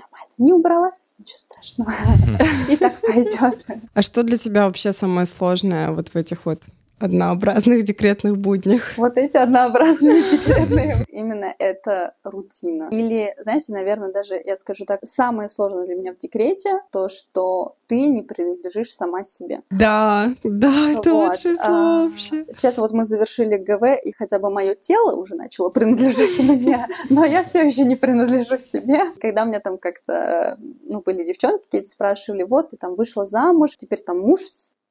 нормально, 0.01 0.33
не 0.37 0.53
убралась, 0.53 1.11
ничего 1.17 1.37
страшного, 1.37 1.93
и 2.69 2.77
так 2.77 2.99
пойдет. 3.01 3.65
А 3.93 4.01
что 4.01 4.23
для 4.23 4.37
тебя 4.37 4.65
вообще 4.65 4.91
самое 4.91 5.25
сложное 5.25 5.91
вот 5.91 6.09
в 6.09 6.15
этих 6.15 6.45
вот 6.45 6.61
однообразных 6.99 7.83
декретных 7.83 8.37
буднях. 8.37 8.97
Вот 8.97 9.17
эти 9.17 9.37
однообразные 9.37 10.21
декретные. 10.21 11.05
Именно 11.09 11.53
это 11.59 12.15
рутина. 12.23 12.89
Или, 12.91 13.33
знаете, 13.39 13.73
наверное, 13.73 14.11
даже 14.11 14.41
я 14.43 14.55
скажу 14.55 14.85
так, 14.85 15.03
самое 15.03 15.49
сложное 15.49 15.85
для 15.85 15.95
меня 15.95 16.13
в 16.13 16.17
декрете 16.17 16.81
то, 16.91 17.09
что 17.09 17.75
ты 17.87 18.07
не 18.07 18.21
принадлежишь 18.21 18.93
сама 18.93 19.23
себе. 19.23 19.61
Да, 19.69 20.33
да, 20.43 20.91
это 20.91 21.13
вот. 21.13 21.29
лучшее 21.29 21.55
а, 21.59 21.65
слово 21.65 21.79
а, 21.79 22.03
вообще. 22.07 22.45
Сейчас 22.51 22.77
вот 22.77 22.91
мы 22.91 23.05
завершили 23.05 23.57
ГВ, 23.57 23.99
и 24.03 24.11
хотя 24.11 24.39
бы 24.39 24.49
мое 24.49 24.75
тело 24.75 25.15
уже 25.15 25.35
начало 25.35 25.69
принадлежать 25.69 26.39
мне, 26.39 26.87
но 27.09 27.25
я 27.25 27.43
все 27.43 27.65
еще 27.65 27.85
не 27.85 27.95
принадлежу 27.95 28.57
себе. 28.59 28.99
Когда 29.21 29.43
у 29.43 29.47
меня 29.47 29.59
там 29.59 29.77
как-то, 29.77 30.57
ну, 30.83 31.01
были 31.01 31.23
девчонки, 31.23 31.85
спрашивали, 31.85 32.43
вот, 32.43 32.69
ты 32.69 32.77
там 32.77 32.95
вышла 32.95 33.25
замуж, 33.25 33.75
теперь 33.77 34.01
там 34.01 34.19
муж 34.19 34.41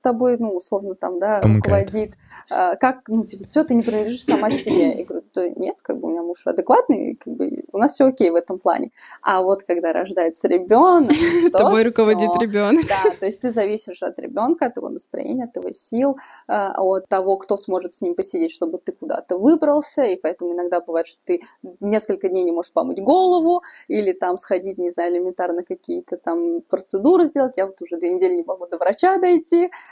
тобой, 0.06 0.36
ну, 0.38 0.54
условно, 0.54 0.94
там, 0.94 1.18
да, 1.18 1.40
Помогает. 1.40 1.86
руководит, 1.86 2.14
а, 2.48 2.76
как, 2.76 3.08
ну, 3.08 3.24
типа, 3.24 3.42
все, 3.42 3.64
ты 3.64 3.74
не 3.74 3.82
принадлежишь 3.82 4.24
сама 4.24 4.50
себе. 4.50 4.98
Я 4.98 5.04
говорю, 5.04 5.24
да 5.34 5.48
нет, 5.48 5.76
как 5.82 5.98
бы 5.98 6.06
у 6.06 6.10
меня 6.12 6.22
муж 6.22 6.46
адекватный, 6.46 7.16
как 7.16 7.34
бы 7.34 7.64
у 7.72 7.78
нас 7.78 7.94
все 7.94 8.06
окей 8.06 8.30
в 8.30 8.36
этом 8.36 8.60
плане. 8.60 8.92
А 9.20 9.42
вот 9.42 9.64
когда 9.64 9.92
рождается 9.92 10.46
ребенок, 10.46 11.10
то 11.52 11.58
тобой 11.58 11.82
руководит 11.82 12.30
ребенок. 12.40 12.86
Да, 12.86 13.02
то 13.18 13.26
есть 13.26 13.40
ты 13.40 13.50
зависишь 13.50 14.02
от 14.04 14.18
ребенка, 14.20 14.66
от 14.66 14.76
его 14.76 14.88
настроения, 14.88 15.44
от 15.44 15.56
его 15.56 15.72
сил, 15.72 16.16
а, 16.46 16.80
от 16.80 17.08
того, 17.08 17.36
кто 17.36 17.56
сможет 17.56 17.92
с 17.92 18.02
ним 18.02 18.14
посидеть, 18.14 18.52
чтобы 18.52 18.78
ты 18.78 18.92
куда-то 18.92 19.38
выбрался, 19.38 20.04
и 20.04 20.14
поэтому 20.14 20.52
иногда 20.52 20.80
бывает, 20.80 21.08
что 21.08 21.20
ты 21.24 21.40
несколько 21.80 22.28
дней 22.28 22.44
не 22.44 22.52
можешь 22.52 22.72
помыть 22.72 23.02
голову, 23.02 23.62
или 23.88 24.12
там 24.12 24.36
сходить, 24.36 24.78
не 24.78 24.90
знаю, 24.90 25.12
элементарно 25.12 25.64
какие-то 25.64 26.16
там 26.16 26.60
процедуры 26.62 27.24
сделать, 27.24 27.56
я 27.56 27.66
вот 27.66 27.82
уже 27.82 27.96
две 27.96 28.12
недели 28.12 28.36
не 28.36 28.44
могу 28.44 28.66
до 28.66 28.78
врача 28.78 29.18
дойти, 29.18 29.70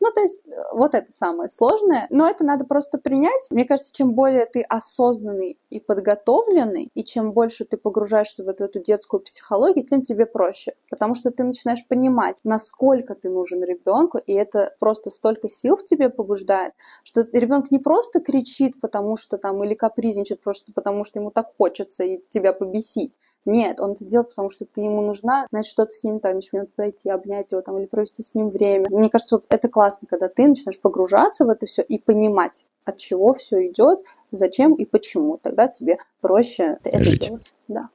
ну, 0.00 0.12
то 0.12 0.20
есть 0.20 0.46
вот 0.72 0.94
это 0.94 1.12
самое 1.12 1.48
сложное, 1.48 2.06
но 2.10 2.28
это 2.28 2.44
надо 2.44 2.64
просто 2.64 2.98
принять. 2.98 3.50
Мне 3.50 3.64
кажется, 3.64 3.94
чем 3.94 4.14
более 4.14 4.46
ты 4.46 4.62
осознанный 4.62 5.58
и 5.70 5.80
подготовленный, 5.80 6.90
и 6.94 7.04
чем 7.04 7.32
больше 7.32 7.64
ты 7.64 7.76
погружаешься 7.76 8.44
в 8.44 8.48
эту, 8.48 8.68
детскую 8.78 9.20
психологию, 9.20 9.84
тем 9.84 10.02
тебе 10.02 10.24
проще, 10.24 10.74
потому 10.88 11.14
что 11.14 11.30
ты 11.30 11.42
начинаешь 11.42 11.86
понимать, 11.86 12.40
насколько 12.44 13.14
ты 13.14 13.28
нужен 13.28 13.62
ребенку, 13.64 14.18
и 14.18 14.32
это 14.32 14.74
просто 14.78 15.10
столько 15.10 15.48
сил 15.48 15.76
в 15.76 15.84
тебе 15.84 16.10
побуждает, 16.10 16.74
что 17.02 17.26
ребенок 17.32 17.70
не 17.70 17.78
просто 17.78 18.20
кричит, 18.20 18.80
потому 18.80 19.16
что 19.16 19.36
там, 19.38 19.62
или 19.64 19.74
капризничает 19.74 20.40
просто 20.40 20.72
потому, 20.72 21.04
что 21.04 21.18
ему 21.18 21.30
так 21.30 21.52
хочется 21.56 22.04
и 22.04 22.20
тебя 22.28 22.52
побесить. 22.52 23.18
Нет, 23.44 23.80
он 23.80 23.92
это 23.92 24.04
делает, 24.04 24.28
потому 24.28 24.50
что 24.50 24.66
ты 24.66 24.82
ему 24.82 25.00
нужна, 25.00 25.46
значит, 25.50 25.70
что-то 25.70 25.90
с 25.90 26.04
ним 26.04 26.20
так, 26.20 26.34
надо 26.52 26.68
пройти, 26.76 27.08
обнять 27.08 27.52
его 27.52 27.62
там 27.62 27.78
или 27.78 27.86
провести 27.86 28.22
с 28.22 28.34
ним 28.34 28.50
время. 28.50 28.86
Мне 28.90 29.08
кажется, 29.08 29.36
вот 29.36 29.46
это 29.48 29.68
классно, 29.68 29.87
когда 30.08 30.28
ты 30.28 30.46
начинаешь 30.46 30.80
погружаться 30.80 31.44
в 31.44 31.50
это 31.50 31.66
все 31.66 31.82
и 31.82 31.98
понимать, 31.98 32.66
от 32.84 32.96
чего 32.96 33.34
все 33.34 33.68
идет, 33.68 34.00
зачем 34.30 34.74
и 34.74 34.84
почему. 34.84 35.38
Тогда 35.38 35.68
тебе 35.68 35.98
проще 36.20 36.78
это 36.84 37.02
Жить. 37.02 37.26
делать. 37.26 37.52
Да. 37.68 37.88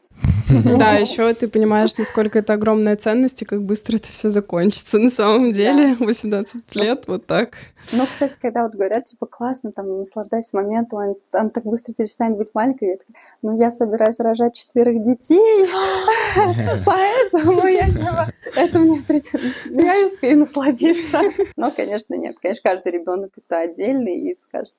Да, 0.77 0.93
еще 0.93 1.33
ты 1.33 1.47
понимаешь, 1.47 1.95
насколько 1.97 2.39
это 2.39 2.53
огромная 2.53 2.95
ценность 2.95 3.41
и 3.41 3.45
как 3.45 3.63
быстро 3.63 3.97
это 3.97 4.09
все 4.09 4.29
закончится. 4.29 4.99
На 4.99 5.09
самом 5.09 5.51
деле, 5.51 5.95
18 5.99 6.75
лет, 6.75 7.03
вот 7.07 7.25
так. 7.25 7.51
Ну, 7.91 8.05
кстати, 8.05 8.39
когда 8.41 8.63
вот 8.63 8.73
говорят, 8.73 9.05
типа, 9.05 9.25
классно, 9.25 9.71
там, 9.71 9.99
наслаждайся 9.99 10.55
моментом, 10.55 10.99
он, 10.99 11.15
он 11.33 11.49
так 11.49 11.65
быстро 11.65 11.93
перестанет 11.93 12.37
быть 12.37 12.51
маленькой, 12.53 12.89
я 12.89 12.97
такая, 12.97 13.15
ну, 13.41 13.57
я 13.57 13.71
собираюсь 13.71 14.19
рожать 14.19 14.55
четверых 14.55 15.01
детей, 15.01 15.67
поэтому 16.85 17.67
я, 17.67 17.89
типа, 17.89 18.29
это 18.55 18.79
мне 18.79 19.03
я 19.69 20.01
и 20.01 20.05
успею 20.05 20.39
насладиться. 20.39 21.21
Но, 21.55 21.71
конечно, 21.71 22.15
нет. 22.15 22.37
Конечно, 22.41 22.69
каждый 22.69 22.93
ребенок 22.93 23.31
это 23.37 23.59
отдельный, 23.59 24.17
и 24.17 24.35
скажет, 24.35 24.73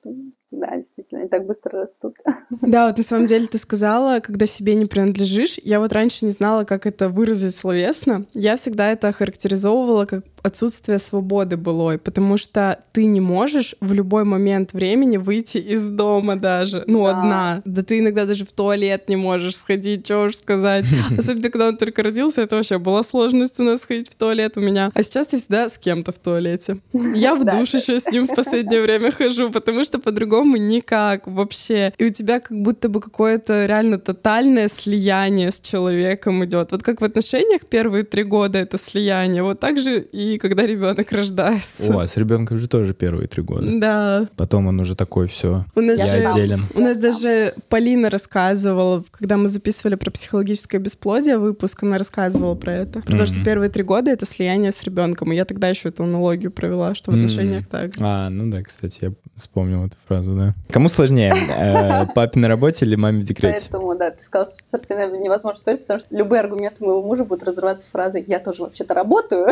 да, 0.51 0.75
действительно, 0.75 1.21
они 1.21 1.29
так 1.29 1.45
быстро 1.45 1.81
растут. 1.81 2.15
Да, 2.61 2.87
вот 2.87 2.97
на 2.97 3.03
самом 3.03 3.27
деле 3.27 3.47
ты 3.47 3.57
сказала, 3.57 4.19
когда 4.19 4.45
себе 4.45 4.75
не 4.75 4.85
принадлежишь. 4.85 5.54
Я 5.63 5.79
вот 5.79 5.91
раньше 5.93 6.25
не 6.25 6.31
знала, 6.31 6.63
как 6.63 6.85
это 6.85 7.09
выразить 7.09 7.55
словесно. 7.55 8.25
Я 8.33 8.57
всегда 8.57 8.91
это 8.91 9.11
характеризовывала 9.11 10.05
как 10.05 10.23
отсутствие 10.45 10.99
свободы 10.99 11.57
былой, 11.57 11.97
потому 11.97 12.37
что 12.37 12.79
ты 12.91 13.05
не 13.05 13.19
можешь 13.21 13.75
в 13.81 13.93
любой 13.93 14.23
момент 14.23 14.73
времени 14.73 15.17
выйти 15.17 15.57
из 15.57 15.87
дома 15.87 16.35
даже, 16.35 16.83
ну, 16.87 17.03
Да. 17.05 17.09
одна. 17.19 17.61
Да 17.65 17.83
ты 17.83 17.99
иногда 17.99 18.25
даже 18.25 18.45
в 18.45 18.51
туалет 18.51 19.09
не 19.09 19.15
можешь 19.15 19.57
сходить, 19.57 20.05
что 20.05 20.25
уж 20.25 20.35
сказать. 20.35 20.85
Особенно, 21.17 21.49
когда 21.49 21.67
он 21.69 21.77
только 21.77 22.03
родился, 22.03 22.41
это 22.41 22.55
вообще 22.55 22.77
была 22.77 23.03
сложность 23.03 23.59
у 23.59 23.63
нас 23.63 23.81
сходить 23.81 24.09
в 24.09 24.15
туалет 24.15 24.57
у 24.57 24.61
меня. 24.61 24.91
А 24.93 25.03
сейчас 25.03 25.27
ты 25.27 25.37
всегда 25.37 25.69
с 25.69 25.77
кем-то 25.77 26.11
в 26.11 26.19
туалете. 26.19 26.77
Я 26.93 27.35
в 27.35 27.43
душ 27.45 27.73
еще 27.73 27.99
с 27.99 28.05
ним 28.05 28.27
в 28.27 28.35
последнее 28.35 28.81
время 28.81 29.11
хожу, 29.11 29.49
потому 29.51 29.83
что 29.83 29.99
по-другому 29.99 30.57
никак 30.57 31.27
вообще. 31.27 31.93
И 31.97 32.05
у 32.05 32.09
тебя 32.09 32.39
как 32.39 32.57
будто 32.57 32.87
бы 32.89 33.01
какое-то 33.01 33.65
реально 33.65 33.97
тотальное 33.97 34.67
слияние 34.67 35.51
с 35.51 35.59
человеком 35.59 36.43
идет. 36.45 36.71
Вот 36.71 36.83
как 36.83 37.01
в 37.01 37.03
отношениях 37.03 37.61
первые 37.65 38.03
три 38.03 38.23
года 38.23 38.59
это 38.59 38.77
слияние, 38.77 39.43
вот 39.43 39.59
так 39.59 39.79
же 39.79 40.01
и 40.01 40.34
когда 40.37 40.65
ребенок 40.65 41.11
рождается. 41.11 41.93
О, 41.95 41.99
а 41.99 42.07
с 42.07 42.17
ребенком 42.17 42.57
же 42.57 42.67
тоже 42.67 42.93
первые 42.93 43.27
три 43.27 43.43
года. 43.43 43.67
Да. 43.79 44.27
Потом 44.35 44.67
он 44.67 44.79
уже 44.79 44.95
такой, 44.95 45.27
все, 45.27 45.65
У 45.75 45.81
нас 45.81 45.99
Я 45.99 46.05
же 46.05 46.27
отделен. 46.27 46.65
у 46.73 46.79
нас 46.79 46.97
даже 46.97 47.53
Полина 47.69 48.09
рассказывала, 48.09 49.03
когда 49.11 49.37
мы 49.37 49.47
записывали 49.47 49.95
про 49.95 50.11
психологическое 50.11 50.77
бесплодие 50.79 51.37
выпуск, 51.37 51.83
она 51.83 51.97
рассказывала 51.97 52.55
про 52.55 52.73
это. 52.73 53.01
Про 53.01 53.17
то, 53.17 53.25
что 53.25 53.43
первые 53.43 53.69
три 53.69 53.83
года 53.83 54.11
это 54.11 54.25
слияние 54.25 54.71
с 54.71 54.83
ребенком. 54.83 55.31
И 55.31 55.35
я 55.35 55.45
тогда 55.45 55.67
еще 55.69 55.89
эту 55.89 56.03
аналогию 56.03 56.51
провела, 56.51 56.95
что 56.95 57.11
в 57.11 57.13
отношениях 57.15 57.67
так. 57.67 57.91
А, 57.99 58.29
ну 58.29 58.49
да, 58.51 58.61
кстати, 58.63 59.05
я 59.05 59.13
вспомнил 59.35 59.85
эту 59.85 59.95
фразу, 60.07 60.35
да. 60.35 60.55
Кому 60.69 60.89
сложнее, 60.89 61.33
э, 61.57 62.05
папе 62.13 62.39
на 62.39 62.47
работе 62.47 62.85
или 62.85 62.95
маме 62.95 63.21
в 63.21 63.23
декрете? 63.23 63.59
Поэтому, 63.61 63.84
да, 63.97 64.11
ты 64.11 64.23
сказал, 64.23 64.47
что 64.47 64.63
с 64.63 64.73
Артемием 64.73 65.21
невозможно 65.21 65.59
спорить, 65.59 65.81
потому 65.81 65.99
что 65.99 66.07
любые 66.15 66.41
аргументы 66.41 66.83
моего 66.83 67.01
мужа 67.01 67.23
будут 67.25 67.43
разрываться 67.43 67.87
фразой 67.89 68.23
«я 68.27 68.39
тоже 68.39 68.63
вообще-то 68.63 68.93
работаю», 68.93 69.47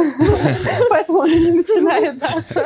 поэтому 0.90 1.20
он 1.20 1.30
не 1.30 1.52
начинает 1.52 2.18
дальше. 2.18 2.66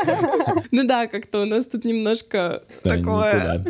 Ну 0.72 0.86
да, 0.86 1.08
как-то 1.08 1.42
у 1.42 1.46
нас 1.46 1.68
тут 1.68 1.86
немножко 1.86 2.64
такое... 2.84 3.64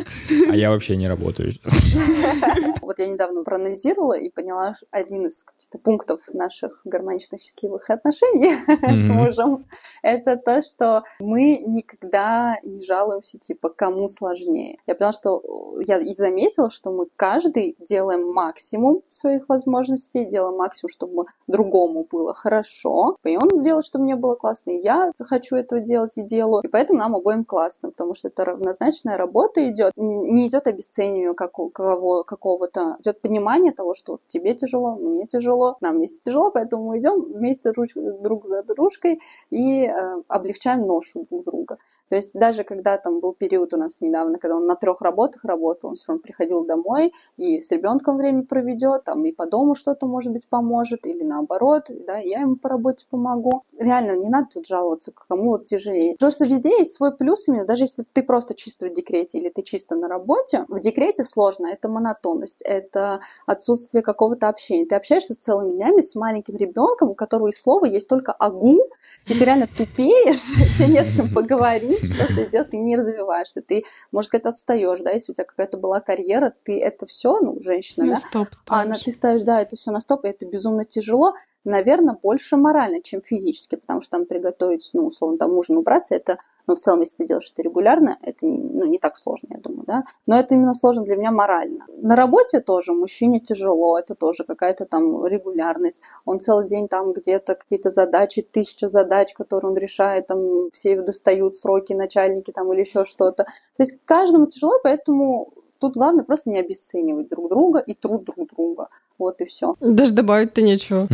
А 0.50 0.56
я 0.56 0.70
вообще 0.70 0.96
не 0.96 1.08
работаю. 1.08 1.52
Вот 2.82 2.98
я 2.98 3.08
недавно 3.08 3.44
проанализировала 3.44 4.16
и 4.16 4.30
поняла 4.30 4.74
что 4.74 4.86
один 4.90 5.26
из 5.26 5.44
каких-то 5.44 5.78
пунктов 5.78 6.22
наших 6.32 6.80
гармоничных 6.84 7.40
счастливых 7.40 7.90
отношений 7.90 8.54
с 9.06 9.08
мужем, 9.08 9.66
это 10.02 10.36
то, 10.36 10.62
что 10.62 11.04
мы 11.20 11.58
никогда 11.66 12.56
не 12.62 12.82
жалуемся, 12.82 13.38
типа, 13.38 13.70
кому 13.70 14.06
сложнее. 14.08 14.78
Я 14.86 14.94
поняла, 14.94 15.12
что 15.12 15.38
э, 15.38 15.84
я 15.86 15.98
и 15.98 16.14
заметила, 16.14 16.70
что 16.70 16.90
мы 16.90 17.06
каждый 17.16 17.76
делаем 17.78 18.32
максимум 18.32 19.02
своих 19.08 19.48
возможностей, 19.48 20.24
делаем 20.24 20.56
максимум, 20.56 20.90
чтобы 20.90 21.24
другому 21.46 22.06
было 22.10 22.32
хорошо. 22.32 23.16
И 23.24 23.36
он 23.36 23.62
делает, 23.62 23.84
чтобы 23.84 24.04
мне 24.04 24.16
было 24.16 24.34
классно, 24.34 24.70
и 24.70 24.80
я 24.80 25.12
хочу 25.20 25.56
этого 25.56 25.80
делать 25.80 26.18
и 26.18 26.22
делаю. 26.22 26.62
И 26.64 26.68
поэтому 26.68 26.98
нам 26.98 27.14
обоим 27.16 27.44
классно, 27.44 27.90
потому 27.90 28.14
что 28.14 28.28
это 28.28 28.44
равнозначная 28.44 29.16
работа 29.16 29.68
идет, 29.68 29.92
не 29.96 30.48
идет 30.48 30.66
обесценивание 30.66 31.34
како- 31.34 31.70
кого- 31.88 32.24
какого-то, 32.24 32.96
идет 33.00 33.20
понимание 33.20 33.72
того, 33.72 33.94
что 33.94 34.12
вот 34.12 34.20
тебе 34.28 34.54
тяжело, 34.54 34.96
мне 34.96 35.26
тяжело, 35.26 35.76
нам 35.80 35.96
вместе 35.96 36.20
тяжело, 36.20 36.50
поэтому 36.50 36.84
мы 36.84 36.98
идем 36.98 37.22
вместе 37.22 37.70
руч- 37.70 38.20
друг 38.22 38.46
за 38.46 38.62
дружкой 38.62 39.20
и 39.50 39.84
э, 39.86 40.22
облегчаем 40.28 40.86
ношу 40.86 41.26
друг 41.30 41.44
друга. 41.44 41.78
То 42.08 42.16
есть 42.16 42.34
даже 42.34 42.64
когда 42.64 42.96
там 42.98 43.20
был 43.20 43.34
период 43.34 43.74
у 43.74 43.76
нас 43.76 44.00
недавно, 44.00 44.38
когда 44.38 44.56
он 44.56 44.66
на 44.66 44.76
трех 44.76 45.00
работах 45.00 45.44
работал, 45.44 45.90
он 45.90 45.96
все 45.96 46.06
равно 46.08 46.22
приходил 46.22 46.64
домой 46.64 47.12
и 47.36 47.60
с 47.60 47.70
ребенком 47.70 48.16
время 48.16 48.44
проведет, 48.44 49.04
там 49.04 49.24
и 49.24 49.32
по 49.32 49.46
дому 49.46 49.74
что-то, 49.74 50.06
может 50.06 50.32
быть, 50.32 50.48
поможет, 50.48 51.06
или 51.06 51.22
наоборот, 51.22 51.84
да, 52.06 52.18
я 52.18 52.40
ему 52.40 52.56
по 52.56 52.68
работе 52.68 53.06
помогу. 53.10 53.62
Реально, 53.78 54.16
не 54.16 54.28
надо 54.28 54.48
тут 54.54 54.66
жаловаться, 54.66 55.12
кому 55.28 55.50
вот 55.50 55.64
тяжелее. 55.64 56.14
Потому 56.14 56.32
что 56.32 56.44
везде 56.46 56.78
есть 56.78 56.94
свой 56.94 57.14
плюс 57.14 57.48
и. 57.48 57.64
Даже 57.64 57.84
если 57.84 58.04
ты 58.12 58.22
просто 58.22 58.54
чисто 58.54 58.86
в 58.86 58.92
декрете 58.92 59.38
или 59.38 59.48
ты 59.48 59.62
чисто 59.62 59.96
на 59.96 60.08
работе, 60.08 60.64
в 60.68 60.80
декрете 60.80 61.24
сложно. 61.24 61.66
Это 61.66 61.88
монотонность, 61.88 62.62
это 62.62 63.20
отсутствие 63.46 64.02
какого-то 64.02 64.48
общения. 64.48 64.86
Ты 64.86 64.94
общаешься 64.94 65.34
с 65.34 65.38
целыми 65.38 65.76
днями 65.76 66.00
с 66.00 66.14
маленьким 66.14 66.56
ребенком, 66.56 67.10
у 67.10 67.14
которого 67.14 67.48
из 67.48 67.60
слова 67.60 67.84
есть 67.86 68.08
только 68.08 68.32
агу, 68.32 68.80
и 69.26 69.34
ты 69.34 69.44
реально 69.44 69.66
тупеешь, 69.66 70.42
тебе 70.78 70.88
не 70.88 71.04
с 71.04 71.14
кем 71.14 71.32
поговорить, 71.32 71.97
что-то 72.06 72.46
делать, 72.46 72.70
ты 72.70 72.78
не 72.78 72.96
развиваешься, 72.96 73.62
ты, 73.62 73.84
можно 74.12 74.28
сказать, 74.28 74.46
отстаешь, 74.46 75.00
да, 75.00 75.10
если 75.10 75.32
у 75.32 75.34
тебя 75.34 75.44
какая-то 75.44 75.78
была 75.78 76.00
карьера, 76.00 76.54
ты 76.62 76.80
это 76.80 77.06
все, 77.06 77.38
ну, 77.40 77.60
женщина, 77.60 78.06
На 78.06 78.14
да, 78.14 78.20
стоп 78.20 78.48
а 78.66 78.76
на, 78.76 78.82
ставишь. 78.94 79.02
ты 79.02 79.12
ставишь, 79.12 79.42
да, 79.42 79.60
это 79.60 79.76
все 79.76 79.90
на 79.90 80.00
стоп, 80.00 80.24
и 80.24 80.28
это 80.28 80.46
безумно 80.46 80.84
тяжело, 80.84 81.34
наверное, 81.68 82.18
больше 82.20 82.56
морально, 82.56 83.02
чем 83.02 83.22
физически, 83.22 83.76
потому 83.76 84.00
что 84.00 84.12
там 84.12 84.26
приготовить, 84.26 84.90
ну, 84.92 85.06
условно, 85.06 85.38
там 85.38 85.52
ужин 85.56 85.76
убраться, 85.76 86.14
это, 86.14 86.38
ну, 86.66 86.74
в 86.74 86.78
целом, 86.78 87.00
если 87.00 87.16
ты 87.18 87.26
делаешь 87.26 87.50
это 87.52 87.62
регулярно, 87.62 88.18
это, 88.22 88.46
ну, 88.46 88.84
не 88.86 88.98
так 88.98 89.16
сложно, 89.16 89.48
я 89.50 89.58
думаю, 89.58 89.84
да, 89.86 90.04
но 90.26 90.38
это 90.38 90.54
именно 90.54 90.74
сложно 90.74 91.04
для 91.04 91.16
меня 91.16 91.30
морально. 91.30 91.86
На 91.96 92.16
работе 92.16 92.60
тоже 92.60 92.92
мужчине 92.92 93.40
тяжело, 93.40 93.98
это 93.98 94.14
тоже 94.14 94.44
какая-то 94.44 94.86
там 94.86 95.26
регулярность, 95.26 96.02
он 96.24 96.40
целый 96.40 96.66
день 96.66 96.88
там 96.88 97.12
где-то 97.12 97.54
какие-то 97.54 97.90
задачи, 97.90 98.42
тысяча 98.42 98.88
задач, 98.88 99.34
которые 99.34 99.70
он 99.70 99.78
решает, 99.78 100.26
там 100.26 100.70
все 100.72 100.92
их 100.92 101.04
достают, 101.04 101.54
сроки, 101.54 101.92
начальники 101.92 102.50
там 102.50 102.72
или 102.72 102.80
еще 102.80 103.04
что-то. 103.04 103.44
То 103.44 103.82
есть 103.82 103.98
каждому 104.04 104.46
тяжело, 104.46 104.74
поэтому 104.82 105.52
тут 105.78 105.94
главное 105.94 106.24
просто 106.24 106.50
не 106.50 106.58
обесценивать 106.58 107.28
друг 107.28 107.48
друга 107.48 107.78
и 107.80 107.94
труд 107.94 108.24
друг 108.24 108.48
друга. 108.50 108.88
Вот 109.18 109.40
и 109.40 109.44
все. 109.44 109.74
Даже 109.80 110.12
добавить-то 110.12 110.62
нечего. 110.62 111.08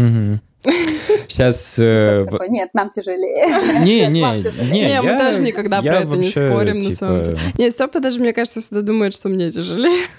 Сейчас... 1.28 1.78
э, 1.78 2.26
Нет, 2.48 2.70
нам 2.72 2.90
тяжелее. 2.90 3.82
Не, 3.84 4.06
Нет, 4.08 4.36
не, 4.36 4.42
тяжелее. 4.42 4.72
не, 4.72 4.84
Не, 4.86 5.02
мы 5.02 5.10
я- 5.10 5.18
тоже 5.18 5.42
никогда 5.42 5.82
про 5.82 6.00
это 6.00 6.16
не 6.16 6.24
спорим, 6.24 6.76
на 6.76 6.82
типа, 6.82 6.96
самом 6.96 7.22
деле. 7.22 7.38
Нет, 7.58 7.72
Степа 7.72 8.00
даже, 8.00 8.20
мне 8.20 8.32
кажется, 8.32 8.60
всегда 8.60 8.82
думает, 8.82 9.14
что 9.14 9.28
мне 9.28 9.50
тяжелее. 9.50 10.06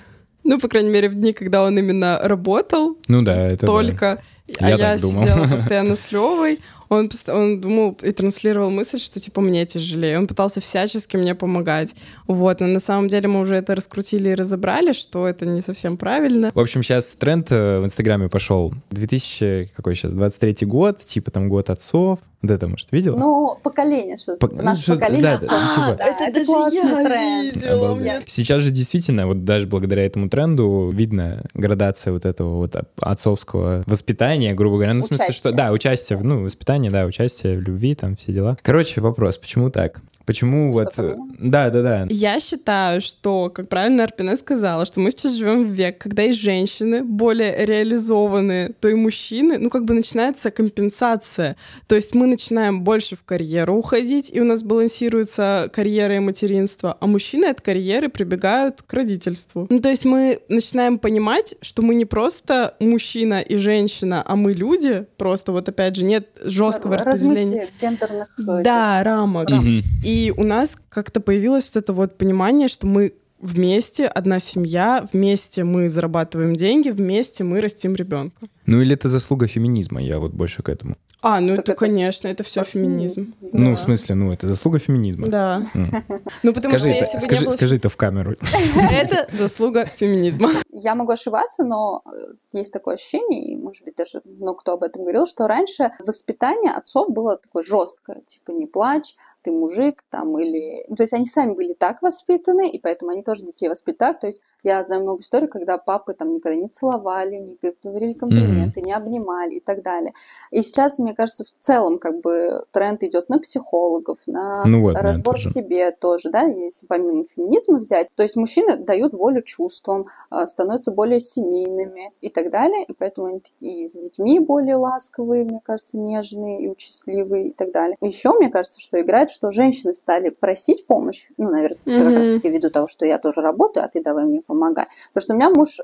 Ну, 0.47 0.59
по 0.59 0.67
крайней 0.67 0.91
мере, 0.91 1.09
в 1.09 1.15
дни, 1.15 1.33
когда 1.33 1.63
он 1.63 1.75
именно 1.75 2.19
работал 2.21 2.99
Ну 3.07 3.23
да, 3.23 3.47
это 3.47 3.61
да. 3.61 3.65
только, 3.65 4.21
а 4.59 4.69
Я 4.69 4.91
я, 4.91 4.97
сидела 4.99 5.47
постоянно 5.47 5.95
с 5.95 6.11
Левой, 6.11 6.59
он, 6.89 7.09
он 7.27 7.61
думал 7.61 7.97
и 8.01 8.11
транслировал 8.11 8.69
мысль, 8.69 8.99
что 8.99 9.19
типа 9.19 9.41
мне 9.41 9.65
тяжелее. 9.65 10.17
Он 10.17 10.27
пытался 10.27 10.61
всячески 10.61 11.17
мне 11.17 11.35
помогать. 11.35 11.95
Вот, 12.27 12.59
но 12.59 12.67
на 12.67 12.79
самом 12.79 13.07
деле 13.07 13.27
мы 13.27 13.39
уже 13.41 13.55
это 13.55 13.75
раскрутили 13.75 14.29
и 14.29 14.35
разобрали, 14.35 14.93
что 14.93 15.27
это 15.27 15.45
не 15.45 15.61
совсем 15.61 15.97
правильно. 15.97 16.51
В 16.53 16.59
общем, 16.59 16.83
сейчас 16.83 17.07
тренд 17.15 17.51
э, 17.51 17.79
в 17.79 17.85
Инстаграме 17.85 18.29
пошел. 18.29 18.73
2000, 18.91 19.71
какой 19.75 19.95
сейчас, 19.95 20.13
23 20.13 20.65
год, 20.67 20.99
типа 21.01 21.31
там 21.31 21.49
год 21.49 21.69
отцов. 21.69 22.19
Вот 22.41 22.51
это, 22.51 22.67
может, 22.67 22.91
видела? 22.91 23.17
Ну, 23.17 23.57
поколение, 23.63 24.17
что 24.17 24.37
ну, 24.39 24.61
наше 24.61 24.83
что- 24.83 24.93
поколение 24.93 25.23
да, 25.23 25.33
отцов. 25.35 25.49
да, 25.49 25.73
типа- 25.73 25.97
Да, 25.97 26.27
это 26.27 26.45
классный 26.45 27.05
тренд. 27.05 27.67
Обалдеть. 27.71 28.05
Я- 28.05 28.21
Сейчас 28.27 28.61
же 28.61 28.69
действительно, 28.69 29.25
вот 29.25 29.45
даже 29.45 29.65
благодаря 29.65 30.05
этому 30.05 30.29
тренду, 30.29 30.91
видно 30.93 31.43
градация 31.55 32.13
вот 32.13 32.23
этого 32.25 32.57
вот 32.57 32.75
отцовского 32.99 33.83
воспитания, 33.87 34.53
грубо 34.53 34.75
говоря. 34.75 34.93
Ну, 34.93 35.01
в 35.01 35.05
смысле, 35.05 35.31
что... 35.31 35.51
Да, 35.53 35.71
участие, 35.71 36.19
ну, 36.21 36.41
воспитание, 36.41 36.74
да, 36.89 37.05
участие 37.05 37.57
в 37.57 37.61
любви, 37.61 37.95
там, 37.95 38.15
все 38.15 38.31
дела. 38.33 38.57
Короче, 38.61 39.01
вопрос, 39.01 39.37
почему 39.37 39.69
так? 39.69 40.01
Почему 40.25 40.71
Что 40.71 40.79
вот... 40.79 40.93
э, 40.93 40.95
поменялось? 40.95 41.31
Да, 41.39 41.69
да, 41.69 41.81
да. 41.81 42.07
Я 42.09 42.39
считаю, 42.39 43.01
что, 43.01 43.49
как 43.49 43.69
правильно 43.69 44.03
Арпина 44.03 44.37
сказала, 44.37 44.85
что 44.85 44.99
мы 44.99 45.11
сейчас 45.11 45.33
живем 45.33 45.65
в 45.65 45.71
век, 45.71 45.97
когда 45.97 46.23
и 46.23 46.31
женщины 46.31 47.03
более 47.03 47.65
реализованы, 47.65 48.73
то 48.79 48.89
и 48.89 48.93
мужчины, 48.93 49.57
ну, 49.57 49.69
как 49.69 49.85
бы 49.85 49.93
начинается 49.93 50.51
компенсация. 50.51 51.55
То 51.87 51.95
есть 51.95 52.15
мы 52.15 52.27
начинаем 52.27 52.83
больше 52.83 53.15
в 53.15 53.23
карьеру 53.23 53.75
уходить, 53.75 54.31
и 54.33 54.41
у 54.41 54.43
нас 54.43 54.63
балансируется 54.63 55.69
карьера 55.73 56.15
и 56.15 56.19
материнство, 56.19 56.97
а 56.99 57.07
мужчины 57.07 57.45
от 57.45 57.61
карьеры 57.61 58.09
прибегают 58.09 58.81
к 58.81 58.93
родительству. 58.93 59.67
Ну, 59.69 59.79
то 59.79 59.89
есть 59.89 60.05
мы 60.05 60.39
начинаем 60.49 60.97
понимать, 60.97 61.55
что 61.61 61.81
мы 61.81 61.95
не 61.95 62.05
просто 62.05 62.75
мужчина 62.79 63.41
и 63.41 63.57
женщина, 63.57 64.23
а 64.25 64.35
мы 64.35 64.53
люди, 64.53 65.05
просто 65.17 65.51
вот 65.51 65.69
опять 65.69 65.95
же 65.95 66.03
нет 66.05 66.29
жесткого 66.43 66.95
распределения. 66.95 67.35
Размытие 67.35 67.69
гендерных... 67.81 68.27
э, 68.39 68.63
Да, 68.63 69.03
рамок. 69.03 69.49
Мгм. 69.49 69.83
И 70.03 70.14
у 70.35 70.43
нас 70.43 70.77
как-то 70.89 71.19
появилось 71.19 71.71
вот 71.73 71.83
это 71.83 71.93
вот 71.93 72.17
понимание, 72.17 72.67
что 72.67 72.87
мы 72.87 73.13
вместе, 73.39 74.05
одна 74.07 74.39
семья, 74.39 75.07
вместе 75.13 75.63
мы 75.63 75.89
зарабатываем 75.89 76.55
деньги, 76.55 76.89
вместе 76.89 77.43
мы 77.43 77.61
растим 77.61 77.95
ребенка. 77.95 78.47
Ну, 78.65 78.81
или 78.81 78.93
это 78.95 79.09
заслуга 79.09 79.47
феминизма, 79.47 80.01
я 80.01 80.19
вот 80.19 80.33
больше 80.33 80.63
к 80.63 80.69
этому. 80.69 80.95
А, 81.21 81.39
ну 81.39 81.55
Так 81.55 81.59
это, 81.63 81.71
это 81.71 81.79
конечно, 81.79 82.27
это 82.27 82.43
все 82.43 82.63
феминизм. 82.63 83.33
феминизм. 83.39 83.57
Ну, 83.57 83.69
Да. 83.71 83.75
в 83.75 83.79
смысле, 83.79 84.15
ну, 84.15 84.31
это 84.31 84.47
заслуга 84.47 84.79
феминизма. 84.79 85.27
Да. 85.27 85.67
Ну, 86.43 86.53
потому 86.53 86.77
Скажи, 86.77 86.79
что 86.79 86.89
это, 86.89 86.97
если 86.99 87.19
скажи, 87.19 87.41
не 87.41 87.45
было... 87.47 87.53
скажи 87.53 87.75
это 87.77 87.89
в 87.89 87.97
камеру. 87.97 88.35
Это 88.91 89.27
заслуга 89.35 89.85
феминизма. 89.85 90.51
Я 90.71 90.93
могу 90.95 91.11
ошибаться, 91.11 91.63
но 91.63 92.03
э, 92.05 92.33
есть 92.51 92.71
такое 92.71 92.95
ощущение, 92.95 93.53
и, 93.53 93.55
может 93.55 93.83
быть, 93.85 93.95
даже 93.95 94.21
много 94.25 94.59
кто 94.59 94.73
об 94.73 94.83
этом 94.83 95.01
говорил, 95.03 95.25
что 95.25 95.47
раньше 95.47 95.91
воспитание 96.05 96.71
отцов 96.71 97.09
было 97.09 97.37
такое 97.37 97.63
жесткое, 97.63 98.21
типа 98.27 98.51
не 98.51 98.67
плачь, 98.67 99.15
ты 99.45 99.51
мужик, 99.51 100.03
там, 100.09 100.37
или... 100.39 100.85
То 100.95 101.03
есть 101.03 101.13
они 101.13 101.25
сами 101.27 101.53
были 101.53 101.73
так 101.73 102.01
воспитаны, 102.01 102.67
и 102.67 102.79
поэтому 102.79 103.11
они 103.11 103.21
тоже 103.21 103.45
детей 103.45 103.69
воспитают. 103.69 104.19
То 104.19 104.27
есть 104.27 104.41
я 104.63 104.83
знаю 104.83 105.03
много 105.03 105.21
историй, 105.21 105.47
когда 105.47 105.77
папы 105.77 106.15
там 106.15 106.33
никогда 106.33 106.59
не 106.59 106.67
целовали, 106.67 107.35
не 107.35 107.57
говорили 107.83 108.13
комплименты, 108.13 108.79
mm-hmm. 108.79 108.85
не 108.85 108.93
обнимали 108.93 109.53
и 109.55 109.59
так 109.59 109.83
далее. 109.83 110.13
И 110.49 110.63
сейчас, 110.63 110.97
мне 110.97 111.13
кажется, 111.13 111.45
в 111.45 111.51
целом 111.61 111.99
как 111.99 112.21
бы 112.21 112.65
тренд 112.71 113.03
идет 113.03 113.29
на 113.29 113.37
психологов, 113.37 114.17
на 114.25 114.65
ну 114.65 114.81
вот, 114.81 114.95
разбор 114.95 115.37
в 115.37 115.45
себе 115.45 115.91
тоже, 115.91 116.31
да, 116.31 116.41
если 116.41 116.87
помимо 116.87 117.23
феминизма 117.25 117.77
взять. 117.77 118.07
То 118.15 118.23
есть 118.23 118.35
мужчины 118.35 118.77
дают 118.77 119.13
волю 119.13 119.43
чувствам, 119.43 120.07
а, 120.31 120.47
становятся 120.47 120.91
более 120.91 121.19
семейными 121.19 122.11
и 122.21 122.29
так 122.29 122.49
далее, 122.49 122.83
и 122.85 122.93
поэтому 122.93 123.27
они 123.27 123.41
и 123.59 123.87
с 123.87 123.93
детьми 123.93 124.39
более 124.39 124.77
ласковые, 124.77 125.43
мне 125.43 125.61
кажется, 125.63 125.99
нежные 125.99 126.63
и 126.63 126.67
участливые 126.67 127.49
и 127.49 127.53
так 127.53 127.71
далее. 127.71 127.97
Еще, 128.01 128.31
мне 128.31 128.49
кажется, 128.49 128.79
что 128.79 128.99
играет, 128.99 129.29
что 129.35 129.51
женщины 129.51 129.93
стали 129.93 130.29
просить 130.29 130.87
помощь, 130.87 131.29
ну, 131.37 131.49
наверное, 131.51 131.77
mm-hmm. 131.85 132.03
как 132.03 132.17
раз 132.17 132.27
таки 132.27 132.49
ввиду 132.49 132.69
того, 132.69 132.87
что 132.87 133.05
я 133.05 133.19
тоже 133.19 133.41
работаю, 133.41 133.85
а 133.85 133.87
ты 133.87 134.01
давай 134.01 134.25
мне 134.25 134.41
помогай. 134.41 134.85
Потому 135.13 135.23
что 135.23 135.33
у 135.33 135.37
меня 135.37 135.49
муж, 135.49 135.79
э, 135.79 135.83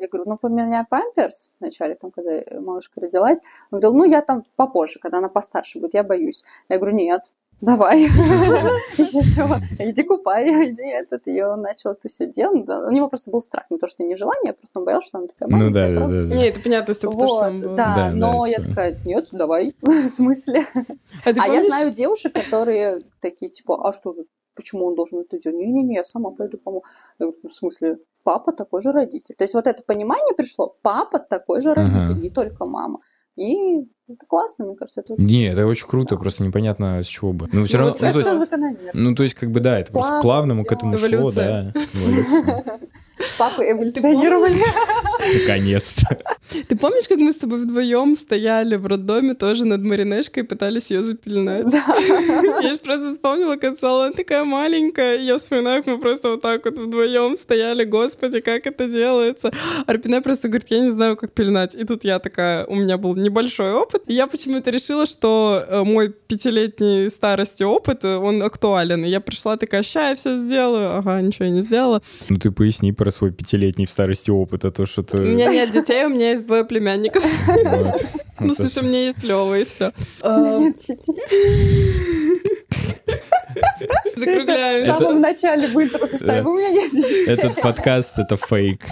я 0.00 0.08
говорю, 0.08 0.30
ну, 0.30 0.38
поменяй 0.38 0.84
памперс 0.88 1.50
вначале, 1.60 1.96
там, 1.96 2.12
когда 2.12 2.42
малышка 2.60 3.00
родилась, 3.00 3.42
он 3.70 3.80
говорил, 3.80 3.98
ну, 3.98 4.04
я 4.04 4.22
там 4.22 4.44
попозже, 4.56 5.00
когда 5.00 5.18
она 5.18 5.28
постарше 5.28 5.80
будет, 5.80 5.94
я 5.94 6.04
боюсь. 6.04 6.44
Я 6.68 6.78
говорю, 6.78 6.96
нет, 6.96 7.34
давай, 7.62 8.02
еще 8.98 9.22
чего, 9.22 9.56
иди 9.78 10.02
купай, 10.02 10.44
иди 10.70 10.84
этот, 10.84 11.26
и 11.26 11.42
он 11.42 11.62
начал 11.62 11.92
это 11.92 12.08
все 12.08 12.26
делать. 12.26 12.68
У 12.68 12.90
него 12.90 13.08
просто 13.08 13.30
был 13.30 13.40
страх, 13.40 13.64
не 13.70 13.78
то, 13.78 13.86
что 13.86 14.02
не 14.02 14.16
желание, 14.16 14.50
а 14.50 14.54
просто 14.54 14.80
он 14.80 14.84
боялся, 14.84 15.06
что 15.06 15.18
она 15.18 15.28
такая 15.28 15.48
маленькая. 15.48 15.88
Ну 15.88 15.94
да, 15.96 16.08
да, 16.08 16.24
да. 16.24 16.36
Не, 16.36 16.48
это 16.48 16.60
понятно, 16.60 16.92
что 16.92 17.38
сам 17.38 17.58
был. 17.58 17.74
Да, 17.74 18.10
но 18.12 18.44
я 18.46 18.58
такая, 18.58 18.98
нет, 19.04 19.28
давай, 19.32 19.74
в 19.80 20.08
смысле? 20.08 20.66
А, 21.24 21.30
а 21.30 21.48
я 21.48 21.64
знаю 21.64 21.92
девушек, 21.92 22.34
которые 22.34 23.04
такие, 23.20 23.50
типа, 23.50 23.88
а 23.88 23.92
что, 23.92 24.14
почему 24.54 24.86
он 24.86 24.96
должен 24.96 25.20
это 25.20 25.38
делать? 25.38 25.58
Не-не-не, 25.58 25.94
я 25.94 26.04
сама 26.04 26.30
пойду 26.30 26.58
помогу. 26.58 26.84
Я 27.18 27.26
говорю, 27.26 27.38
ну, 27.44 27.48
в 27.48 27.52
смысле, 27.52 27.98
папа 28.24 28.52
такой 28.52 28.82
же 28.82 28.90
родитель. 28.92 29.36
То 29.36 29.44
есть 29.44 29.54
вот 29.54 29.68
это 29.68 29.82
понимание 29.84 30.34
пришло, 30.34 30.76
папа 30.82 31.20
такой 31.20 31.60
же 31.60 31.74
родитель, 31.74 32.20
не 32.20 32.30
только 32.30 32.64
мама. 32.64 33.00
И 33.36 33.86
это 34.08 34.26
классно, 34.26 34.66
мне 34.66 34.76
кажется, 34.76 35.00
это 35.00 35.14
очень 35.14 35.26
Не, 35.26 35.46
это 35.46 35.66
очень 35.66 35.86
круто, 35.86 36.16
просто 36.16 36.44
непонятно 36.44 37.02
с 37.02 37.06
чего 37.06 37.32
бы. 37.32 37.48
Ну, 37.52 37.64
все 37.64 37.78
ну, 37.78 37.84
равно. 37.84 37.96
Ну, 37.98 38.12
то 38.12 38.18
есть, 38.18 38.38
закономерно. 38.38 38.90
Ну, 38.92 39.14
то 39.14 39.22
есть, 39.22 39.34
как 39.34 39.50
бы, 39.50 39.60
да, 39.60 39.78
это 39.78 39.90
Плавно, 39.90 40.10
просто 40.10 40.22
плавному 40.22 40.64
к 40.64 40.72
этому 40.72 40.98
шло, 40.98 41.32
да. 41.32 41.72
Папы 43.38 43.70
эволюционировали. 43.70 44.56
Наконец-то. 45.40 46.18
Ты 46.68 46.76
помнишь, 46.76 47.08
как 47.08 47.18
мы 47.18 47.32
с 47.32 47.36
тобой 47.36 47.60
вдвоем 47.60 48.16
стояли 48.16 48.76
в 48.76 48.86
роддоме 48.86 49.34
тоже 49.34 49.64
над 49.64 49.82
Маринешкой 49.82 50.42
и 50.42 50.46
пытались 50.46 50.90
ее 50.90 51.02
запеленать? 51.02 51.70
Да. 51.70 51.84
Я 52.62 52.74
же 52.74 52.80
просто 52.80 53.12
вспомнила 53.12 53.56
концовку, 53.56 54.02
она 54.02 54.12
такая 54.12 54.44
маленькая, 54.44 55.18
я 55.18 55.38
вспоминаю, 55.38 55.82
как 55.82 55.94
мы 55.94 56.00
просто 56.00 56.30
вот 56.30 56.42
так 56.42 56.64
вот 56.64 56.78
вдвоем 56.78 57.36
стояли, 57.36 57.84
господи, 57.84 58.40
как 58.40 58.66
это 58.66 58.88
делается. 58.88 59.52
Арпина 59.86 60.22
просто 60.22 60.48
говорит, 60.48 60.68
я 60.70 60.80
не 60.80 60.90
знаю, 60.90 61.16
как 61.16 61.32
пеленать. 61.32 61.74
И 61.74 61.84
тут 61.84 62.04
я 62.04 62.18
такая, 62.18 62.64
у 62.66 62.74
меня 62.74 62.98
был 62.98 63.14
небольшой 63.16 63.72
опыт, 63.72 64.02
и 64.06 64.14
я 64.14 64.26
почему-то 64.26 64.70
решила, 64.70 65.06
что 65.06 65.64
э, 65.68 65.82
мой 65.84 66.10
пятилетний 66.10 67.10
старости 67.10 67.62
опыт, 67.62 68.04
э, 68.04 68.16
он 68.16 68.42
актуален. 68.42 69.04
И 69.04 69.08
я 69.08 69.20
пришла 69.20 69.56
такая, 69.56 69.82
ща 69.82 70.10
я 70.10 70.14
все 70.14 70.36
сделаю. 70.36 70.96
Ага, 70.96 71.20
ничего 71.20 71.46
я 71.46 71.50
не 71.50 71.62
сделала. 71.62 72.02
Ну 72.28 72.38
ты 72.38 72.50
поясни 72.50 72.92
про 72.92 73.10
свой 73.10 73.32
пятилетний 73.32 73.86
в 73.86 73.90
старости 73.90 74.30
опыт, 74.30 74.64
а 74.64 74.70
то 74.70 74.86
что 74.86 75.02
ты... 75.02 75.18
У 75.18 75.20
меня 75.20 75.50
нет 75.50 75.72
детей, 75.72 76.04
у 76.04 76.08
меня 76.08 76.30
есть 76.30 76.41
двое 76.46 76.64
племянников. 76.64 77.24
Ну, 78.40 78.52
в 78.52 78.56
смысле, 78.56 78.82
у 78.82 78.84
меня 78.86 79.06
есть 79.06 79.22
Лёва, 79.22 79.58
и 79.58 79.64
все. 79.64 79.92
Нет 80.24 80.76
Закругляемся. 84.16 84.94
В 84.94 84.98
самом 84.98 85.20
начале 85.20 85.68
в 85.68 85.80
интро 85.80 86.06
У 86.48 86.54
меня 86.54 86.70
нет 86.70 87.28
Этот 87.28 87.60
подкаст— 87.60 88.14
это 88.18 88.36
фейк. 88.36 88.84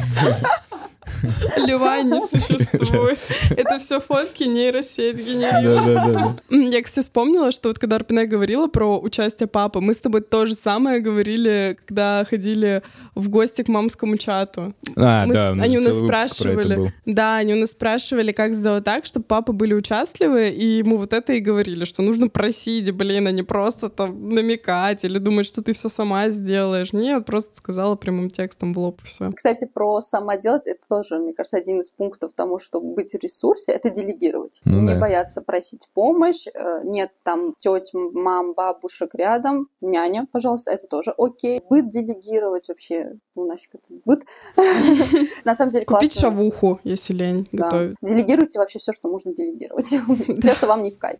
Льва 1.57 2.03
не 2.03 2.20
существует. 2.29 3.18
Это 3.51 3.79
все 3.79 4.01
фотки 4.01 4.44
нейросеть 4.44 5.18
генерирует. 5.18 6.40
Я, 6.51 6.83
кстати, 6.83 7.05
вспомнила, 7.05 7.53
что 7.53 7.68
вот 7.68 7.79
когда 7.79 7.96
Арпина 7.96 8.27
говорила 8.27 8.66
про 8.66 8.99
участие 8.99 9.46
папы, 9.46 9.81
мы 9.81 9.94
с 9.94 10.01
тобой 10.01 10.20
то 10.23 10.46
же 10.46 10.55
самое 10.55 11.01
говорили, 11.01 11.77
когда 11.87 12.25
ходили 12.29 12.83
в 13.14 13.29
гости 13.29 13.62
к 13.62 13.68
мамскому 13.68 14.16
чату. 14.16 14.75
А, 14.96 15.27
да, 15.27 15.51
они 15.53 15.79
у 15.79 15.83
нас 15.83 15.99
спрашивали. 15.99 16.92
Да, 17.07 17.37
они 17.37 17.55
у 17.55 17.57
нас 17.57 17.70
спрашивали, 17.70 18.33
как 18.33 18.55
сделать 18.55 18.85
так, 18.85 19.07
чтобы 19.07 19.25
папы 19.25 19.53
были 19.53 19.75
участливы, 19.75 20.51
и 20.51 20.83
мы 20.83 20.96
вот 20.99 21.12
это 21.12 21.33
и 21.33 21.40
говорили, 21.40 21.85
что 21.85 22.03
нужно 22.03 22.29
просить, 22.29 22.90
блин, 22.92 23.27
а 23.27 23.31
не 23.31 23.42
просто 23.42 23.88
там 23.88 24.29
намекать 24.31 25.05
или 25.05 25.18
думать, 25.18 25.46
что 25.46 25.62
ты 25.62 25.73
все 25.73 25.88
сама 25.88 26.31
сделаешь. 26.31 26.92
Нет, 26.92 27.25
просто 27.27 27.57
сказала 27.57 27.96
прямым 27.96 28.31
текстом 28.31 28.75
в 28.75 28.79
лоб 28.79 29.01
и 29.03 29.07
все. 29.07 29.33
Кстати, 29.33 29.66
про 29.73 30.01
сама 30.01 30.37
делать 30.37 30.66
это 30.66 30.81
тоже, 30.88 30.99
мне 31.18 31.32
кажется, 31.32 31.56
один 31.56 31.80
из 31.80 31.90
пунктов 31.90 32.32
тому, 32.34 32.58
чтобы 32.58 32.94
быть 32.94 33.12
в 33.12 33.18
ресурсе, 33.18 33.72
это 33.72 33.90
делегировать. 33.90 34.60
Ну, 34.64 34.80
не 34.80 34.88
да. 34.88 35.00
бояться 35.00 35.42
просить 35.42 35.88
помощь. 35.94 36.46
Э, 36.52 36.82
нет 36.84 37.10
там 37.22 37.54
теть, 37.58 37.90
мам, 37.92 38.54
бабушек 38.54 39.14
рядом, 39.14 39.68
няня, 39.80 40.26
пожалуйста, 40.30 40.70
это 40.70 40.86
тоже 40.86 41.14
окей. 41.16 41.60
Быт 41.68 41.88
делегировать 41.88 42.68
вообще, 42.68 43.18
ну 43.40 43.46
нафиг 43.46 43.70
это 43.74 43.94
быт. 44.05 44.24
На 45.44 45.55
самом 45.55 45.70
деле 45.70 45.85
классно. 45.85 46.07
Купить 46.07 46.20
шавуху, 46.20 46.81
если 46.85 47.14
лень 47.14 47.48
готовить. 47.53 47.96
Делегируйте 48.03 48.59
вообще 48.59 48.79
все, 48.79 48.92
что 48.92 49.09
можно 49.09 49.35
делегировать. 49.35 49.87
Все, 50.40 50.55
что 50.55 50.66
вам 50.66 50.83
не 50.83 50.90
в 50.90 50.98
кайф. 50.98 51.18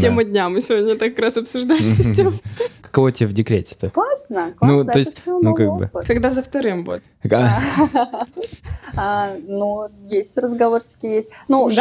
Тема 0.00 0.24
дня. 0.24 0.48
Мы 0.48 0.60
сегодня 0.60 0.96
так 0.96 1.18
раз 1.18 1.36
обсуждали 1.36 1.80
систему. 1.80 2.32
Каково 2.80 3.10
тебе 3.10 3.28
в 3.28 3.32
декрете-то? 3.32 3.90
Классно, 3.90 4.52
классно. 4.58 4.78
Ну, 4.78 4.84
то 4.84 4.98
есть, 4.98 5.26
ну, 5.26 5.54
как 5.54 5.76
бы. 5.76 5.90
Когда 6.06 6.30
за 6.30 6.42
вторым 6.42 6.84
будет? 6.84 7.02
А, 8.94 9.34
ну, 9.46 9.88
есть 10.04 10.36
разговорчики, 10.36 11.06
есть. 11.06 11.30
Ну, 11.48 11.62
уже? 11.62 11.80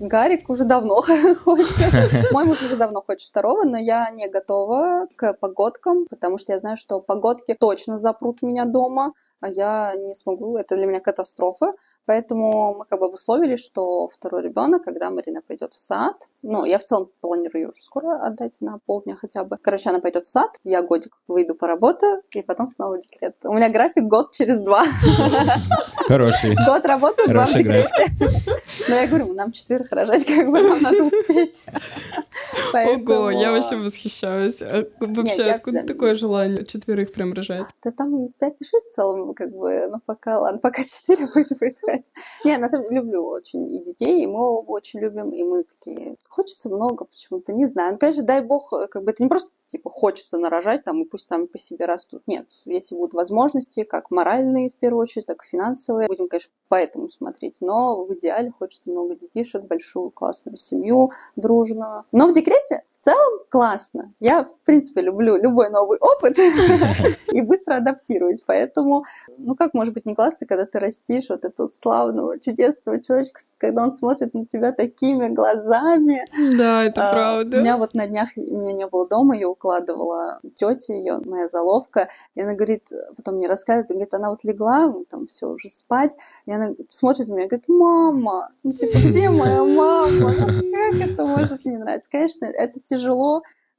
Гарик, 0.00 0.48
уже 0.48 0.64
давно 0.64 0.96
хочет. 1.44 2.32
Мой 2.32 2.44
муж 2.44 2.62
уже 2.62 2.76
давно 2.76 3.02
хочет 3.02 3.28
второго, 3.28 3.64
но 3.64 3.76
я 3.76 4.08
не 4.10 4.28
готова 4.28 5.08
к 5.16 5.34
погодкам, 5.34 6.06
потому 6.08 6.38
что 6.38 6.52
я 6.52 6.58
знаю, 6.58 6.76
что 6.76 7.00
погодки 7.00 7.54
точно 7.58 7.98
запрут 7.98 8.42
меня 8.42 8.64
дома, 8.64 9.12
а 9.40 9.48
я 9.48 9.94
не 9.96 10.14
смогу, 10.14 10.56
это 10.56 10.76
для 10.76 10.86
меня 10.86 11.00
катастрофа. 11.00 11.74
Поэтому 12.06 12.74
мы 12.78 12.84
как 12.86 13.00
бы 13.00 13.06
обусловили, 13.06 13.56
что 13.56 14.08
второй 14.08 14.42
ребенок, 14.42 14.84
когда 14.84 15.10
Марина 15.10 15.42
пойдет 15.46 15.74
в 15.74 15.78
сад, 15.78 16.14
ну, 16.42 16.64
я 16.64 16.78
в 16.78 16.84
целом 16.84 17.10
планирую 17.20 17.62
ее 17.62 17.68
уже 17.68 17.82
скоро 17.82 18.16
отдать 18.16 18.56
на 18.60 18.78
полдня 18.86 19.14
хотя 19.14 19.44
бы. 19.44 19.58
Короче, 19.60 19.90
она 19.90 20.00
пойдет 20.00 20.24
в 20.24 20.30
сад, 20.30 20.56
я 20.64 20.82
годик 20.82 21.16
выйду 21.28 21.54
по 21.54 21.66
работе, 21.66 22.22
и 22.30 22.42
потом 22.42 22.66
снова 22.66 22.98
декрет. 22.98 23.36
У 23.44 23.52
меня 23.52 23.68
график 23.68 24.04
год 24.04 24.32
через 24.32 24.62
два. 24.62 24.84
Хороший. 26.08 26.54
Год 26.66 26.86
работаю, 26.86 27.28
два 27.28 27.46
в 27.46 27.52
декрете. 27.52 28.08
Но 28.88 28.94
я 28.94 29.06
говорю, 29.06 29.32
нам 29.34 29.52
четверых 29.52 29.90
рожать, 29.92 30.24
как 30.24 30.50
бы 30.50 30.60
нам 30.60 30.82
надо 30.82 31.04
успеть. 31.04 31.66
Ого, 32.74 33.30
я 33.30 33.52
вообще 33.52 33.76
восхищаюсь. 33.76 34.62
А 34.62 34.84
вообще, 35.00 35.44
откуда 35.44 35.84
такое 35.84 36.14
желание 36.14 36.64
четверых 36.64 37.12
прям 37.12 37.32
рожать? 37.32 37.66
Да 37.82 37.90
там 37.90 38.18
и 38.20 38.28
пять 38.38 38.60
и 38.60 38.64
шесть 38.64 38.88
в 38.88 38.92
целом, 38.92 39.34
как 39.34 39.50
бы, 39.54 39.88
ну 39.88 40.00
пока, 40.04 40.38
ладно, 40.38 40.60
пока 40.60 40.84
четыре 40.84 41.26
пусть 41.28 41.56
будет. 41.60 41.76
Не, 42.44 42.56
на 42.58 42.68
самом 42.68 42.84
деле 42.84 42.96
люблю 42.96 43.26
очень 43.26 43.74
и 43.74 43.82
детей, 43.82 44.22
и 44.22 44.26
мы 44.26 44.60
очень 44.60 45.00
любим, 45.00 45.30
и 45.30 45.42
мы 45.42 45.64
такие, 45.64 46.16
хочется 46.28 46.68
много 46.68 47.04
почему-то, 47.04 47.52
не 47.52 47.66
знаю. 47.66 47.92
Ну, 47.92 47.98
конечно, 47.98 48.22
дай 48.22 48.42
бог, 48.42 48.70
как 48.90 49.04
бы 49.04 49.10
это 49.10 49.22
не 49.22 49.28
просто 49.28 49.50
типа 49.68 49.90
хочется 49.90 50.38
нарожать 50.38 50.84
там, 50.84 51.02
и 51.02 51.04
пусть 51.04 51.28
сами 51.28 51.46
по 51.46 51.58
себе 51.58 51.84
растут. 51.84 52.22
Нет, 52.26 52.46
если 52.64 52.94
будут 52.94 53.14
возможности, 53.14 53.84
как 53.84 54.10
моральные 54.10 54.70
в 54.70 54.74
первую 54.74 55.02
очередь, 55.02 55.26
так 55.26 55.44
и 55.44 55.46
финансовые, 55.46 56.08
будем, 56.08 56.28
конечно, 56.28 56.52
поэтому 56.68 57.08
смотреть. 57.08 57.58
Но 57.60 58.04
в 58.04 58.14
идеале 58.14 58.50
хочется 58.50 58.90
много 58.90 59.14
детишек, 59.14 59.62
большую 59.62 60.10
классную 60.10 60.56
семью, 60.56 61.12
дружную. 61.36 62.04
Но 62.12 62.28
в 62.28 62.32
декрете 62.32 62.82
целом 63.08 63.40
классно. 63.48 64.12
Я, 64.20 64.44
в 64.44 64.54
принципе, 64.64 65.00
люблю 65.00 65.36
любой 65.36 65.70
новый 65.70 65.98
опыт 65.98 66.38
и 67.32 67.40
быстро 67.40 67.76
адаптируюсь. 67.76 68.42
Поэтому, 68.42 69.04
ну 69.38 69.54
как 69.54 69.74
может 69.74 69.94
быть 69.94 70.06
не 70.06 70.14
классно, 70.14 70.46
когда 70.46 70.66
ты 70.66 70.78
растишь 70.78 71.28
вот 71.30 71.44
этого 71.44 71.70
славного, 71.72 72.38
чудесного 72.38 73.00
человечка, 73.00 73.40
когда 73.58 73.84
он 73.84 73.92
смотрит 73.92 74.34
на 74.34 74.44
тебя 74.44 74.72
такими 74.72 75.28
глазами. 75.28 76.24
Да, 76.58 76.84
это 76.84 77.08
а, 77.08 77.12
правда. 77.12 77.58
У 77.58 77.60
меня 77.60 77.76
вот 77.78 77.94
на 77.94 78.06
днях, 78.06 78.36
меня 78.36 78.72
не 78.72 78.86
было 78.86 79.08
дома, 79.08 79.36
я 79.36 79.48
укладывала 79.48 80.40
тетя 80.54 80.94
ее, 80.94 81.18
моя 81.24 81.48
заловка, 81.48 82.08
и 82.34 82.42
она 82.42 82.54
говорит, 82.54 82.90
потом 83.16 83.36
мне 83.36 83.48
рассказывает, 83.48 83.88
говорит, 83.88 84.14
она 84.14 84.30
вот 84.30 84.44
легла, 84.44 84.92
там 85.08 85.26
все 85.26 85.48
уже 85.48 85.68
спать, 85.68 86.16
и 86.46 86.52
она 86.52 86.74
смотрит 86.90 87.28
на 87.28 87.32
меня 87.32 87.44
и 87.44 87.48
говорит, 87.48 87.68
мама, 87.68 88.50
ну 88.62 88.72
типа, 88.72 88.98
где 88.98 89.30
моя 89.30 89.64
мама? 89.64 90.34
Как 90.34 91.08
это 91.08 91.24
может 91.24 91.64
не 91.64 91.78
нравиться? 91.78 92.10
Конечно, 92.10 92.44
это 92.44 92.80
тяжело, 92.80 92.97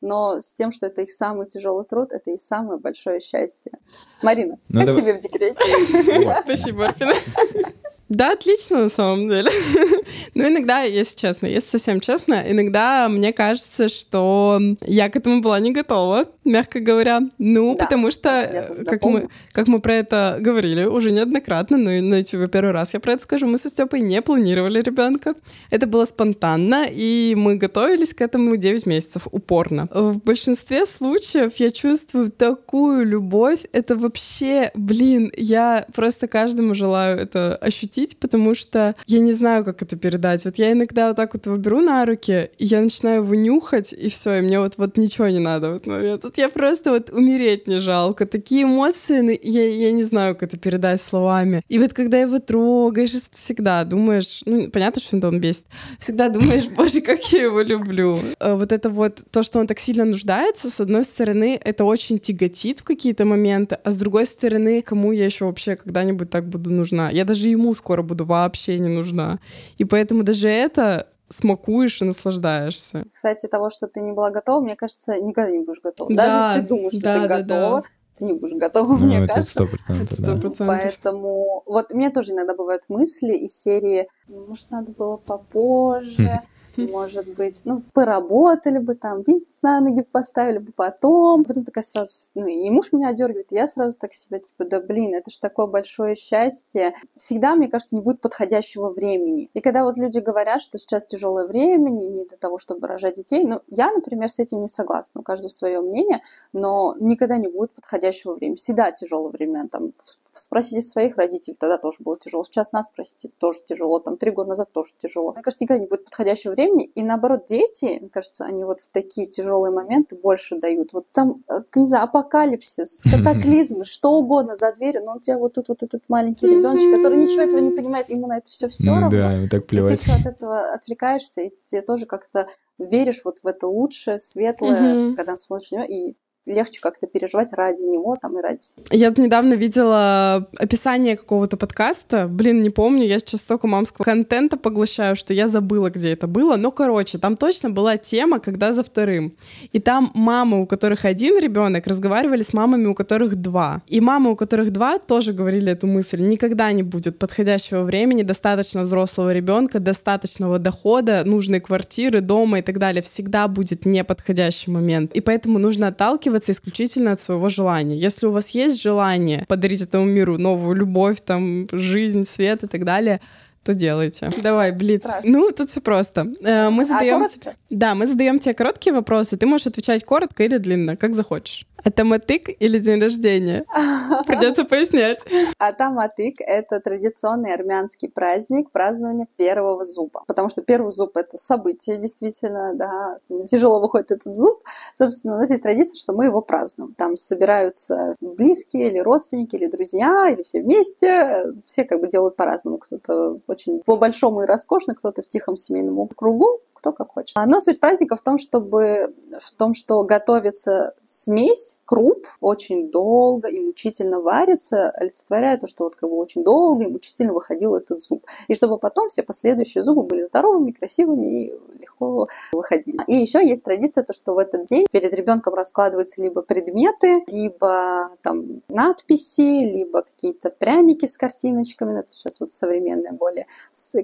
но 0.02 0.40
с 0.40 0.54
тем, 0.54 0.72
что 0.72 0.88
это 0.88 1.02
их 1.02 1.12
самый 1.12 1.48
тяжелый 1.48 1.86
труд, 1.86 2.12
это 2.14 2.32
и 2.32 2.38
самое 2.38 2.80
большое 2.80 3.20
счастье. 3.20 3.74
Марина, 4.22 4.58
ну, 4.70 4.80
как 4.80 4.88
давай... 4.88 5.02
тебе 5.02 5.14
в 5.14 5.20
декрете? 5.20 6.42
Спасибо, 6.44 6.86
Арфина. 6.88 7.14
Да, 8.10 8.34
отлично 8.34 8.80
на 8.84 8.90
самом 8.90 9.30
деле. 9.30 9.52
ну, 10.34 10.48
иногда, 10.48 10.82
если 10.82 11.16
честно, 11.16 11.46
если 11.46 11.78
совсем 11.78 12.00
честно, 12.00 12.44
иногда 12.48 13.08
мне 13.08 13.32
кажется, 13.32 13.88
что 13.88 14.60
я 14.82 15.10
к 15.10 15.16
этому 15.16 15.42
была 15.42 15.60
не 15.60 15.72
готова, 15.72 16.26
мягко 16.44 16.80
говоря. 16.80 17.22
Ну, 17.38 17.76
да, 17.78 17.86
потому 17.86 18.10
что, 18.10 18.76
как 18.88 19.04
мы, 19.04 19.30
как 19.52 19.68
мы 19.68 19.80
про 19.80 19.94
это 19.94 20.38
говорили 20.40 20.86
уже 20.86 21.12
неоднократно, 21.12 21.78
но 21.78 21.92
на 21.92 22.16
YouTube 22.16 22.52
первый 22.52 22.72
раз 22.72 22.96
я 22.96 23.00
про 23.00 23.14
это 23.14 23.24
скажу, 23.24 23.46
мы 23.46 23.60
со 23.60 23.70
Степой 23.70 24.02
не 24.02 24.22
планировали 24.24 24.82
ребенка. 24.82 25.36
Это 25.70 25.86
было 25.86 26.06
спонтанно, 26.06 26.88
и 26.90 27.36
мы 27.38 27.58
готовились 27.58 28.16
к 28.16 28.22
этому 28.22 28.58
9 28.58 28.88
месяцев 28.88 29.28
упорно. 29.32 29.88
В 29.92 30.18
большинстве 30.24 30.88
случаев 30.88 31.54
я 31.58 31.70
чувствую 31.70 32.32
такую 32.32 33.06
любовь. 33.06 33.66
Это 33.72 33.96
вообще, 33.96 34.72
блин, 34.74 35.32
я 35.38 35.86
просто 35.94 36.28
каждому 36.28 36.74
желаю 36.74 37.20
это 37.20 37.56
ощутить 37.56 37.99
ощутить, 38.00 38.20
потому 38.20 38.56
что 38.56 38.96
я 39.06 39.20
не 39.20 39.34
знаю, 39.34 39.64
как 39.64 39.82
это 39.82 39.96
передать. 39.96 40.46
Вот 40.46 40.58
я 40.58 40.72
иногда 40.72 41.08
вот 41.08 41.18
так 41.18 41.34
вот 41.34 41.46
его 41.46 41.58
беру 41.58 41.82
на 41.82 42.06
руки, 42.06 42.50
и 42.58 42.66
я 42.66 42.82
начинаю 42.82 43.24
его 43.24 43.36
нюхать, 43.36 43.94
и 43.94 44.10
все, 44.10 44.36
и 44.36 44.42
мне 44.42 44.60
вот, 44.60 44.78
вот 44.78 44.98
ничего 44.98 45.28
не 45.28 45.40
надо 45.40 45.70
в 45.70 45.76
этот 45.76 45.88
момент. 45.88 46.22
Тут 46.22 46.38
я 46.38 46.50
просто 46.50 46.92
вот 46.92 47.10
умереть 47.10 47.68
не 47.68 47.80
жалко. 47.80 48.26
Такие 48.26 48.64
эмоции, 48.64 49.22
ну, 49.22 49.38
я, 49.42 49.68
я 49.68 49.92
не 49.92 50.04
знаю, 50.04 50.36
как 50.36 50.50
это 50.50 50.58
передать 50.58 51.02
словами. 51.02 51.62
И 51.70 51.80
вот 51.80 51.94
когда 51.94 52.18
его 52.18 52.40
трогаешь, 52.40 53.12
всегда 53.32 53.84
думаешь, 53.84 54.42
ну, 54.46 54.70
понятно, 54.70 55.02
что 55.02 55.28
он 55.28 55.40
бесит, 55.40 55.66
всегда 56.00 56.30
думаешь, 56.30 56.70
боже, 56.78 57.02
как 57.02 57.24
я 57.32 57.44
его 57.44 57.62
люблю. 57.62 58.18
А 58.40 58.56
вот 58.56 58.72
это 58.72 58.90
вот, 58.90 59.24
то, 59.32 59.44
что 59.44 59.60
он 59.60 59.68
так 59.68 59.80
сильно 59.80 60.06
нуждается, 60.06 60.70
с 60.70 60.82
одной 60.82 61.04
стороны, 61.04 61.60
это 61.64 61.84
очень 61.84 62.20
тяготит 62.20 62.80
в 62.80 62.84
какие-то 62.84 63.26
моменты, 63.26 63.78
а 63.84 63.92
с 63.92 63.96
другой 63.96 64.26
стороны, 64.26 64.82
кому 64.82 65.12
я 65.12 65.26
еще 65.26 65.46
вообще 65.46 65.76
когда-нибудь 65.76 66.30
так 66.30 66.48
буду 66.48 66.72
нужна? 66.72 67.10
Я 67.10 67.26
даже 67.26 67.50
ему 67.50 67.74
скоро 67.74 67.89
скоро 67.90 68.04
буду 68.04 68.24
вообще 68.24 68.78
не 68.78 68.88
нужна. 68.90 69.40
И 69.80 69.84
поэтому 69.84 70.22
даже 70.22 70.48
это 70.48 71.08
смакуешь 71.30 72.02
и 72.04 72.06
наслаждаешься. 72.06 73.06
Кстати, 73.12 73.48
того, 73.48 73.72
что 73.72 73.88
ты 73.88 74.02
не 74.02 74.12
была 74.12 74.30
готова, 74.30 74.62
мне 74.62 74.76
кажется, 74.76 75.20
никогда 75.20 75.50
не 75.50 75.64
будешь 75.64 75.82
готова. 75.82 76.14
Да, 76.14 76.26
Даже 76.26 76.50
если 76.50 76.62
ты 76.62 76.68
думаешь, 76.68 76.94
что 76.94 77.02
да, 77.02 77.14
ты 77.14 77.20
да, 77.28 77.38
готова, 77.40 77.82
да. 77.82 77.88
ты 78.16 78.26
не 78.26 78.34
будешь 78.34 78.54
готова, 78.54 78.94
ну, 78.94 79.06
мне 79.08 79.24
это 79.24 79.34
кажется. 79.34 79.64
100%, 79.64 79.68
это 80.04 80.14
100%, 80.14 80.56
да. 80.60 80.66
Поэтому 80.68 81.64
вот 81.66 81.92
мне 81.94 82.12
тоже 82.12 82.34
иногда 82.34 82.54
бывают 82.54 82.84
мысли 82.90 83.34
из 83.34 83.60
серии, 83.60 84.08
может, 84.28 84.70
надо 84.70 84.92
было 84.92 85.18
попозже, 85.18 86.44
может 86.88 87.28
быть, 87.28 87.62
ну, 87.66 87.82
поработали 87.94 88.80
бы 88.80 88.96
там, 88.96 89.22
бизнес 89.22 89.60
на 89.62 89.80
ноги 89.80 90.02
поставили 90.02 90.60
бы 90.60 90.72
потом. 90.72 91.44
Потом 91.44 91.66
такая 91.66 91.84
сразу, 91.84 92.12
ну, 92.36 92.48
и 92.48 92.70
муж 92.70 92.92
меня 92.92 93.10
одергивает, 93.10 93.52
я 93.52 93.68
сразу 93.68 93.98
так 93.98 94.14
себя, 94.14 94.40
типа, 94.40 94.66
да 94.66 94.80
блин, 94.80 95.14
это 95.14 95.30
же 95.30 95.40
такое 95.40 95.68
большое 95.68 96.16
счастье. 96.16 96.94
Всегда, 97.16 97.56
мне 97.56 97.68
кажется, 97.68 97.96
не 97.96 98.02
будет 98.02 98.22
подходящего 98.22 98.90
времени. 98.90 99.50
И 99.54 99.62
когда 99.62 99.84
вот 99.84 99.98
люди 99.98 100.20
говорят, 100.20 100.62
что 100.62 100.78
сейчас 100.78 101.06
тяжелое 101.06 101.48
время, 101.48 101.90
не 101.90 102.26
для 102.26 102.38
того, 102.38 102.58
чтобы 102.58 102.88
рожать 102.88 103.16
детей, 103.16 103.44
ну, 103.44 103.62
я, 103.68 103.92
например, 103.92 104.30
с 104.30 104.40
этим 104.40 104.62
не 104.62 104.68
согласна, 104.68 105.22
у 105.22 105.24
каждого 105.24 105.50
свое 105.50 105.82
мнение, 105.82 106.22
но 106.54 106.96
никогда 107.00 107.38
не 107.38 107.48
будет 107.48 107.72
подходящего 107.72 108.34
времени. 108.34 108.56
Всегда 108.56 108.92
тяжелое 108.92 109.32
время, 109.32 109.68
там, 109.68 109.94
спросите 110.34 110.82
своих 110.82 111.18
родителей, 111.18 111.56
тогда 111.60 111.78
тоже 111.78 111.98
было 112.00 112.18
тяжело. 112.18 112.44
Сейчас 112.44 112.72
нас 112.72 112.88
спросите, 112.88 113.30
тоже 113.38 113.60
тяжело. 113.66 114.00
Там 114.00 114.18
три 114.18 114.32
года 114.32 114.50
назад 114.50 114.72
тоже 114.72 114.94
тяжело. 114.98 115.34
Мне 115.34 115.42
кажется, 115.42 115.64
никогда 115.64 115.82
не 115.82 115.88
будет 115.88 116.06
подходящего 116.06 116.52
времени. 116.52 116.69
И 116.78 117.04
наоборот, 117.04 117.46
дети, 117.48 117.98
мне 118.00 118.10
кажется, 118.10 118.46
они 118.46 118.64
вот 118.64 118.80
в 118.80 118.90
такие 118.90 119.28
тяжелые 119.28 119.72
моменты 119.72 120.16
больше 120.16 120.60
дают. 120.60 120.94
Вот 120.94 121.06
там, 121.12 121.44
э, 121.50 121.62
не 121.76 121.86
знаю, 121.86 122.06
апокалипсис, 122.06 123.04
катаклизмы, 123.12 123.86
что 123.86 124.12
угодно 124.12 124.56
за 124.56 124.74
дверью, 124.74 125.04
но 125.06 125.16
у 125.16 125.20
тебя 125.20 125.38
вот 125.38 125.54
тут 125.54 125.70
вот 125.70 125.84
этот 125.84 126.04
маленький 126.08 126.48
ребеночек, 126.48 126.96
который 126.96 127.18
ничего 127.18 127.44
этого 127.44 127.60
не 127.60 127.72
понимает, 127.72 128.10
ему 128.10 128.28
на 128.28 128.38
это 128.38 128.50
все 128.50 128.68
все 128.70 128.92
ну, 128.92 129.02
равно. 129.02 129.10
Да, 129.10 129.38
так 129.50 129.68
плевать. 129.68 129.94
И 129.94 129.96
ты 129.98 130.04
все 130.04 130.14
от 130.14 130.26
этого 130.26 130.74
отвлекаешься, 130.74 131.42
и 131.42 131.54
тебе 131.66 131.82
тоже 131.82 132.06
как-то 132.06 132.48
веришь 132.78 133.22
вот 133.26 133.40
в 133.44 133.48
это 133.48 133.68
лучшее, 133.68 134.20
светлое, 134.20 135.16
когда 135.16 135.38
смотришь 135.38 135.72
на 135.72 135.76
него, 135.78 135.86
и 135.86 136.16
легче 136.50 136.80
как-то 136.82 137.08
переживать 137.08 137.54
ради 137.54 137.84
него 137.84 138.18
там 138.22 138.38
и 138.38 138.42
ради 138.42 138.62
себя. 138.62 138.86
Я 138.92 139.14
недавно 139.16 139.54
видела 139.54 140.48
описание 140.58 141.16
какого-то 141.18 141.58
подкаста, 141.58 142.28
блин, 142.28 142.62
не 142.62 142.70
помню, 142.70 143.06
я 143.06 143.20
сейчас 143.20 143.42
столько 143.42 143.68
мамского 143.68 144.06
контента 144.06 144.58
поглощаю, 144.58 145.16
что 145.16 145.34
я 145.34 145.48
забыла, 145.48 145.90
где 145.90 146.12
это 146.12 146.28
было, 146.28 146.56
но, 146.56 146.72
короче, 146.72 147.18
там 147.18 147.38
точно 147.38 147.70
была 147.70 147.98
тема, 147.98 148.40
когда 148.40 148.74
за 148.74 148.84
вторым. 148.84 149.34
И 149.72 149.80
там 149.80 150.12
мамы, 150.14 150.62
у 150.62 150.66
которых 150.66 151.06
один 151.06 151.40
ребенок, 151.40 151.88
разговаривали 151.88 152.44
с 152.44 152.54
мамами, 152.54 152.88
у 152.88 152.94
которых 152.94 153.36
два. 153.36 153.82
И 153.88 154.02
мамы, 154.02 154.32
у 154.32 154.36
которых 154.36 154.72
два, 154.72 155.00
тоже 155.00 155.34
говорили 155.34 155.72
эту 155.72 155.88
мысль. 155.88 156.22
Никогда 156.22 156.72
не 156.72 156.84
будет 156.84 157.20
подходящего 157.20 157.84
времени, 157.84 158.24
достаточно 158.24 158.82
взрослого 158.82 159.34
ребенка, 159.34 159.80
достаточного 159.80 160.60
дохода, 160.60 161.24
нужной 161.26 161.60
квартиры, 161.60 162.22
дома 162.22 162.60
и 162.60 162.62
так 162.62 162.80
далее. 162.80 163.02
Всегда 163.02 163.48
будет 163.48 163.86
неподходящий 163.86 164.72
момент. 164.72 165.14
И 165.14 165.22
поэтому 165.22 165.60
нужно 165.60 165.88
отталкиваться 165.88 166.39
отталкиваться 166.40 166.52
исключительно 166.52 167.12
от 167.12 167.22
своего 167.22 167.50
желания. 167.50 167.98
Если 167.98 168.28
у 168.28 168.32
вас 168.32 168.50
есть 168.50 168.82
желание 168.82 169.46
подарить 169.48 169.82
этому 169.82 170.06
миру 170.06 170.38
новую 170.38 170.76
любовь, 170.76 171.18
там, 171.26 171.68
жизнь, 171.72 172.24
свет 172.24 172.64
и 172.64 172.68
так 172.68 172.84
далее, 172.84 173.20
то 173.64 173.74
делайте. 173.74 174.30
Давай, 174.42 174.72
Блиц. 174.72 175.04
Страшно. 175.04 175.30
Ну, 175.30 175.52
тут 175.52 175.70
все 175.70 175.82
просто. 175.82 176.28
Э, 176.42 176.70
мы 176.70 176.86
задаем... 176.86 177.24
А. 177.24 177.54
Да, 177.70 177.96
мы 177.96 178.08
задаем 178.08 178.40
тебе 178.40 178.54
короткие 178.54 178.94
вопросы. 178.94 179.38
Ты 179.38 179.46
можешь 179.46 179.68
отвечать 179.68 180.04
коротко 180.04 180.44
или 180.44 180.58
длинно, 180.58 180.96
как 180.96 181.14
захочешь. 181.14 181.68
Атаматык 181.84 182.50
или 182.60 182.80
день 182.80 183.02
рождения? 183.02 183.66
Придется 184.28 184.66
пояснять. 184.66 185.20
Атаматык— 185.58 186.36
это 186.40 186.80
традиционный 186.80 187.54
армянский 187.54 188.10
праздник 188.10 188.72
празднования 188.72 189.28
первого 189.38 189.84
зуба. 189.84 190.24
Потому 190.28 190.50
что 190.50 190.62
первый 190.62 190.92
зуб— 190.92 191.12
это 191.16 191.38
событие, 191.38 191.98
действительно, 191.98 192.74
да. 192.76 193.18
Тяжело 193.46 193.80
выходит 193.80 194.12
этот 194.12 194.36
зуб. 194.36 194.60
Собственно, 194.94 195.36
у 195.36 195.38
нас 195.38 195.50
есть 195.50 195.64
традиция, 195.64 196.00
что 196.00 196.14
мы 196.14 196.26
его 196.26 196.42
празднуем. 196.42 196.94
Там 196.96 197.16
собираются 197.16 198.16
близкие 198.20 198.90
или 198.90 199.00
родственники, 199.00 199.56
или 199.56 199.68
друзья, 199.68 200.30
или 200.30 200.44
все 200.44 200.62
вместе. 200.62 201.54
Все 201.66 201.86
как 201.86 202.02
бы 202.02 202.08
делают 202.08 202.36
по-разному. 202.36 202.78
Кто-то 202.78 203.40
очень 203.50 203.80
по-большому 203.80 204.44
и 204.44 204.46
роскошно, 204.46 204.96
кто-то 204.96 205.22
в 205.22 205.28
тихом 205.28 205.56
семейном 205.56 206.08
кругу 206.08 206.62
кто 206.80 206.94
как 206.94 207.12
хочет. 207.12 207.36
Но 207.36 207.60
суть 207.60 207.80
праздника 207.80 208.16
в 208.16 208.22
том, 208.22 208.38
чтобы 208.38 209.14
в 209.40 209.52
том, 209.54 209.74
что 209.74 210.04
готовится 210.04 210.94
смесь 211.04 211.80
круп 211.86 212.28
очень 212.40 212.90
долго 212.90 213.50
и 213.50 213.60
мучительно 213.60 214.22
варится, 214.22 214.90
олицетворяя 214.92 215.58
то, 215.58 215.68
что 215.68 215.84
вот 215.84 215.96
как 215.96 216.10
бы 216.10 216.16
очень 216.16 216.44
долго 216.44 216.84
и 216.84 216.88
мучительно 216.88 217.34
выходил 217.34 217.76
этот 217.76 218.02
зуб. 218.02 218.26
И 218.48 218.56
чтобы 218.56 218.78
потом 218.78 219.10
все 219.10 219.24
последующие 219.24 219.84
зубы 219.84 220.04
были 220.04 220.22
здоровыми, 220.22 220.72
красивыми 220.72 221.28
и 221.28 221.54
легко 221.80 222.28
выходили. 222.54 223.00
И 223.08 223.16
еще 223.16 223.46
есть 223.46 223.64
традиция, 223.64 224.04
то, 224.04 224.14
что 224.14 224.34
в 224.34 224.38
этот 224.38 224.66
день 224.66 224.88
перед 224.92 225.14
ребенком 225.14 225.54
раскладываются 225.54 226.22
либо 226.22 226.42
предметы, 226.42 227.24
либо 227.28 228.12
там 228.22 228.62
надписи, 228.70 229.42
либо 229.42 230.04
какие-то 230.04 230.50
пряники 230.50 231.06
с 231.06 231.18
картиночками, 231.18 231.94
ну, 231.94 232.00
это 232.00 232.14
сейчас 232.14 232.40
вот 232.40 232.52
современное 232.52 233.12
более, 233.12 233.48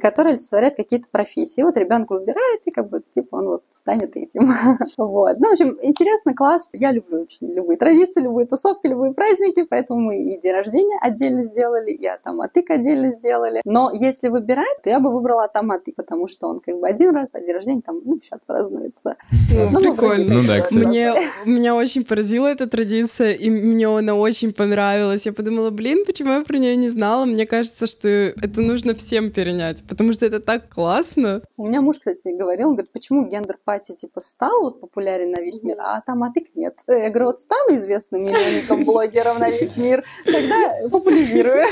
которые 0.01 0.33
олицетворяют 0.33 0.75
какие-то 0.75 1.07
профессии. 1.09 1.61
И 1.61 1.63
вот 1.63 1.77
ребенок 1.77 2.09
выбирает, 2.09 2.64
и 2.67 2.71
как 2.71 2.89
бы, 2.89 3.01
типа, 3.09 3.35
он 3.35 3.47
вот 3.47 3.63
станет 3.69 4.15
этим. 4.15 4.51
вот. 4.97 5.37
Ну, 5.39 5.49
в 5.49 5.51
общем, 5.51 5.77
интересно, 5.81 6.33
класс. 6.33 6.69
Я 6.73 6.91
люблю 6.91 7.21
очень 7.21 7.53
любые 7.53 7.77
традиции, 7.77 8.21
любые 8.21 8.47
тусовки, 8.47 8.87
любые 8.87 9.13
праздники, 9.13 9.63
поэтому 9.63 9.99
мы 9.99 10.21
и 10.21 10.39
день 10.39 10.53
рождения 10.53 10.97
отдельно 11.01 11.43
сделали, 11.43 11.91
и 11.91 12.05
атаматык 12.05 12.69
отдельно 12.69 13.11
сделали. 13.11 13.61
Но 13.65 13.91
если 13.93 14.29
выбирать, 14.29 14.81
то 14.83 14.89
я 14.89 14.99
бы 14.99 15.11
выбрала 15.11 15.45
атаматык, 15.45 15.95
потому 15.95 16.27
что 16.27 16.47
он 16.47 16.59
как 16.59 16.79
бы 16.79 16.87
один 16.87 17.13
раз, 17.13 17.35
а 17.35 17.39
день 17.39 17.53
рождения 17.53 17.81
там, 17.81 18.01
ну, 18.03 18.15
еще 18.15 18.35
отпразднуется. 18.35 19.15
Ну, 19.51 19.79
прикольно. 19.79 20.35
Ну 20.35 20.47
да, 20.47 20.61
кстати. 20.61 20.85
Мне, 20.85 21.13
меня 21.45 21.75
очень 21.75 22.03
поразила 22.03 22.47
эта 22.47 22.67
традиция, 22.67 23.33
и 23.33 23.49
мне 23.49 23.87
она 23.87 24.15
очень 24.15 24.53
понравилась. 24.53 25.25
Я 25.25 25.33
подумала, 25.33 25.69
блин, 25.69 26.05
почему 26.05 26.31
я 26.31 26.41
про 26.41 26.57
нее 26.57 26.75
не 26.75 26.89
знала? 26.89 27.25
Мне 27.25 27.45
кажется, 27.45 27.87
что 27.87 28.07
это 28.07 28.61
нужно 28.61 28.95
всем 28.95 29.31
перенять, 29.31 29.83
потому 29.87 30.13
что 30.13 30.25
это 30.25 30.39
так 30.39 30.69
классно. 30.69 31.41
У 31.57 31.67
меня 31.67 31.81
муж, 31.81 31.97
кстати, 31.99 32.29
говорит, 32.29 32.54
говорил, 32.55 32.69
он 32.69 32.75
говорит, 32.75 32.91
почему 32.91 33.27
гендер-пати 33.27 33.95
типа 33.95 34.21
стал 34.21 34.61
вот 34.61 34.79
популярен 34.79 35.31
на 35.31 35.41
весь 35.41 35.63
мир, 35.63 35.77
а 35.79 36.01
там 36.01 36.23
атык 36.23 36.55
нет. 36.55 36.79
Я 36.87 37.09
говорю, 37.09 37.25
вот 37.27 37.39
стану 37.41 37.75
известным 37.75 38.23
миллионником, 38.23 38.85
блогером 38.85 39.39
на 39.39 39.49
весь 39.49 39.75
мир, 39.75 40.03
тогда 40.25 40.89
популяризирую. 40.89 41.65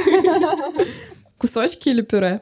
Кусочки 1.38 1.90
или 1.90 2.02
пюре? 2.02 2.42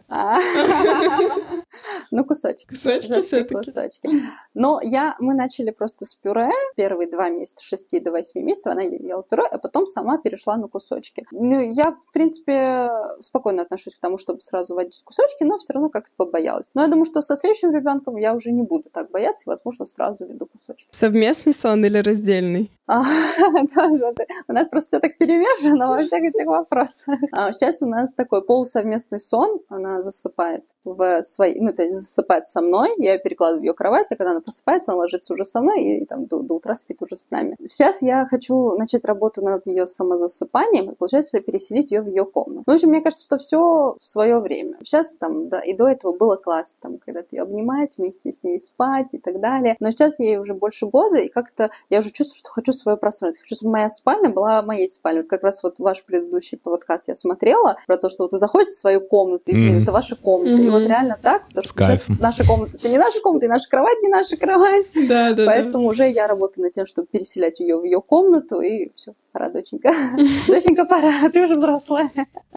Ну, 2.11 2.25
кусочки. 2.25 2.67
Кусочки 2.67 3.21
все-таки. 3.21 3.55
Кусочки. 3.55 4.09
Но 4.53 4.79
я, 4.83 5.15
мы 5.19 5.33
начали 5.33 5.71
просто 5.71 6.05
с 6.05 6.15
пюре. 6.15 6.49
Первые 6.75 7.09
два 7.09 7.29
месяца, 7.29 7.59
с 7.59 7.63
6 7.63 8.03
до 8.03 8.11
8 8.11 8.41
месяцев 8.41 8.71
она 8.71 8.81
ела 8.81 9.23
пюре, 9.23 9.43
а 9.49 9.57
потом 9.57 9.85
сама 9.85 10.17
перешла 10.17 10.57
на 10.57 10.67
кусочки. 10.67 11.25
Ну, 11.31 11.59
я, 11.59 11.91
в 11.91 12.11
принципе, 12.11 12.89
спокойно 13.19 13.63
отношусь 13.63 13.95
к 13.95 13.99
тому, 13.99 14.17
чтобы 14.17 14.41
сразу 14.41 14.75
вводить 14.75 15.01
кусочки, 15.03 15.43
но 15.43 15.57
все 15.57 15.73
равно 15.73 15.89
как-то 15.89 16.11
побоялась. 16.15 16.71
Но 16.73 16.81
я 16.81 16.87
думаю, 16.87 17.05
что 17.05 17.21
со 17.21 17.35
следующим 17.35 17.73
ребенком 17.73 18.17
я 18.17 18.33
уже 18.33 18.51
не 18.51 18.63
буду 18.63 18.89
так 18.91 19.11
бояться, 19.11 19.43
и, 19.45 19.49
возможно, 19.49 19.85
сразу 19.85 20.25
веду 20.25 20.45
кусочки. 20.45 20.87
Совместный 20.91 21.53
сон 21.53 21.85
или 21.85 21.97
раздельный? 21.97 22.71
А, 22.93 23.03
у 24.49 24.51
нас 24.53 24.67
просто 24.67 24.87
все 24.87 24.99
так 24.99 25.17
перемешано 25.17 25.87
во 25.87 26.03
всех 26.03 26.23
этих 26.23 26.45
вопросах. 26.45 27.19
А 27.31 27.49
сейчас 27.53 27.81
у 27.81 27.85
нас 27.87 28.11
такой 28.11 28.43
полусовместный 28.43 29.21
сон. 29.21 29.61
Она 29.69 30.03
засыпает 30.03 30.65
в 30.83 31.23
своей, 31.23 31.61
ну, 31.61 31.71
то 31.71 31.83
есть 31.83 31.95
засыпает 31.95 32.47
со 32.47 32.61
мной, 32.61 32.89
я 32.97 33.17
перекладываю 33.17 33.63
ее 33.63 33.73
кровать, 33.73 34.11
а 34.11 34.17
когда 34.17 34.31
она 34.31 34.41
просыпается, 34.41 34.91
она 34.91 34.99
ложится 34.99 35.33
уже 35.33 35.45
со 35.45 35.61
мной 35.61 35.83
и, 35.83 36.05
там 36.05 36.25
до, 36.25 36.41
до 36.41 36.55
утра 36.55 36.75
спит 36.75 37.01
уже 37.01 37.15
с 37.15 37.29
нами. 37.31 37.55
Сейчас 37.63 38.01
я 38.01 38.25
хочу 38.25 38.75
начать 38.75 39.05
работу 39.05 39.41
над 39.41 39.65
ее 39.67 39.85
самозасыпанием 39.85 40.91
и, 40.91 40.95
получается, 40.95 41.39
переселить 41.39 41.91
ее 41.91 42.01
в 42.01 42.07
ее 42.07 42.25
комнату. 42.25 42.63
Ну, 42.67 42.73
в 42.73 42.75
общем, 42.75 42.89
мне 42.89 42.99
кажется, 42.99 43.23
что 43.23 43.37
все 43.37 43.95
в 43.97 44.03
свое 44.05 44.39
время. 44.39 44.77
Сейчас 44.83 45.15
там, 45.15 45.47
да, 45.47 45.61
и 45.61 45.73
до 45.73 45.87
этого 45.87 46.13
было 46.17 46.35
классно, 46.35 46.77
там, 46.81 46.97
когда 46.97 47.21
ты 47.21 47.37
ее 47.37 47.43
обнимать, 47.43 47.97
вместе 47.97 48.33
с 48.33 48.43
ней 48.43 48.59
спать 48.59 49.13
и 49.13 49.17
так 49.17 49.39
далее. 49.39 49.77
Но 49.79 49.91
сейчас 49.91 50.19
ей 50.19 50.35
уже 50.35 50.55
больше 50.55 50.87
года, 50.87 51.19
и 51.19 51.29
как-то 51.29 51.71
я 51.89 51.99
уже 51.99 52.11
чувствую, 52.11 52.37
что 52.37 52.49
хочу 52.49 52.73
свое 52.81 52.97
пространство. 52.97 53.41
Хочу, 53.43 53.55
чтобы 53.55 53.71
моя 53.71 53.89
спальня 53.89 54.29
была 54.29 54.61
моей 54.61 54.87
спальней. 54.87 55.21
Вот 55.21 55.29
как 55.29 55.43
раз 55.43 55.63
вот 55.63 55.79
ваш 55.79 56.03
предыдущий 56.03 56.57
подкаст 56.57 57.07
я 57.07 57.15
смотрела 57.15 57.77
про 57.87 57.97
то, 57.97 58.09
что 58.09 58.23
вот 58.23 58.33
вы 58.33 58.37
заходите 58.37 58.71
в 58.71 58.77
свою 58.77 59.01
комнату, 59.01 59.51
и 59.51 59.55
mm-hmm. 59.55 59.83
это 59.83 59.91
ваша 59.91 60.15
комната. 60.15 60.61
Mm-hmm. 60.61 60.65
И 60.65 60.69
вот 60.69 60.87
реально 60.87 61.17
так, 61.21 61.47
потому 61.47 61.63
что 61.63 61.73
сейчас 61.73 62.07
наша 62.19 62.45
комната 62.45 62.77
это 62.77 62.89
не 62.89 62.97
наша 62.97 63.21
комната, 63.21 63.45
и 63.45 63.49
наша 63.49 63.69
кровать 63.69 63.97
не 64.01 64.09
наша 64.09 64.37
кровать. 64.37 64.91
Да, 65.11 65.33
да. 65.33 65.45
Поэтому 65.45 65.87
уже 65.87 66.07
я 66.07 66.27
работаю 66.27 66.63
над 66.63 66.73
тем, 66.73 66.85
чтобы 66.85 67.07
переселять 67.07 67.59
ее 67.59 67.77
в 67.77 67.83
ее 67.83 68.01
комнату, 68.01 68.61
и 68.61 68.91
все, 68.95 69.13
пора, 69.31 69.49
доченька. 69.49 69.91
Доченька, 70.47 70.85
пора, 70.85 71.29
ты 71.29 71.43
уже 71.43 71.55
взрослая. 71.55 72.11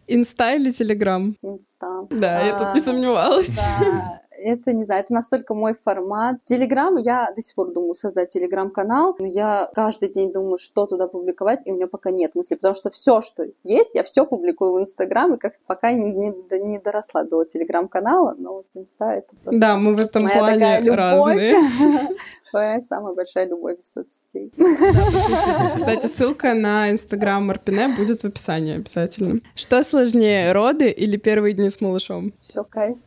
Инста 0.07 0.55
или 0.55 0.71
Телеграм? 0.71 1.37
Инста. 1.43 2.07
Да, 2.11 2.43
я 2.43 2.59
тут 2.59 2.75
не 2.75 2.81
а, 2.81 2.85
сомневалась. 2.85 3.57
Да, 3.57 4.21
это, 4.45 4.73
не 4.73 4.85
знаю, 4.85 5.03
это 5.03 5.15
настолько 5.15 5.55
мой 5.55 5.75
формат. 5.75 6.37
Телеграм, 6.45 6.97
я 6.97 7.33
до 7.35 7.43
сих 7.43 7.55
пор 7.55 7.73
думаю 7.73 7.95
создать 7.95 8.29
телеграм-канал, 8.29 9.17
но 9.19 9.27
я 9.27 9.71
каждый 9.75 10.11
день 10.11 10.33
думаю, 10.33 10.59
что 10.59 10.87
туда 10.87 11.09
публиковать, 11.09 11.67
и 11.67 11.73
у 11.73 11.75
меня 11.75 11.87
пока 11.87 12.11
нет 12.11 12.35
мысли, 12.35 12.55
потому 12.55 12.75
что 12.75 12.91
все, 12.91 13.23
что 13.23 13.47
есть, 13.63 13.95
я 13.95 14.03
все 14.03 14.27
публикую 14.27 14.73
в 14.73 14.81
Инстаграм, 14.81 15.35
и 15.35 15.39
как 15.39 15.53
пока 15.67 15.93
не, 15.93 16.13
не, 16.13 16.35
не 16.59 16.79
доросла 16.79 17.25
до 17.25 17.45
телеграм-канала, 17.45 18.35
но 18.39 18.55
вот 18.55 18.67
Инста 18.75 19.13
это 19.13 19.35
просто 19.43 19.61
Да, 19.61 19.77
мы 19.77 19.95
в 19.95 20.01
этом 20.01 20.29
плане 20.29 20.81
разные. 20.91 21.57
Твоя 22.51 22.81
самая 22.83 23.15
большая 23.15 23.49
любовь 23.49 23.81
из 23.81 23.91
соцсетей. 23.93 24.53
Кстати, 25.75 26.07
ссылка 26.07 26.55
на 26.55 26.91
Инстаграм 26.91 27.45
Марпине 27.45 27.89
будет 27.97 28.23
в 28.23 28.27
описании 28.27 28.77
обязательно. 28.77 29.41
Что 29.57 29.83
сложнее, 29.83 30.53
роды 30.53 30.89
или 30.89 31.17
первые 31.17 31.55
дни 31.55 31.69
с 31.69 31.81
малышом? 31.81 32.33
Все 32.41 32.63
кайф. 32.63 32.99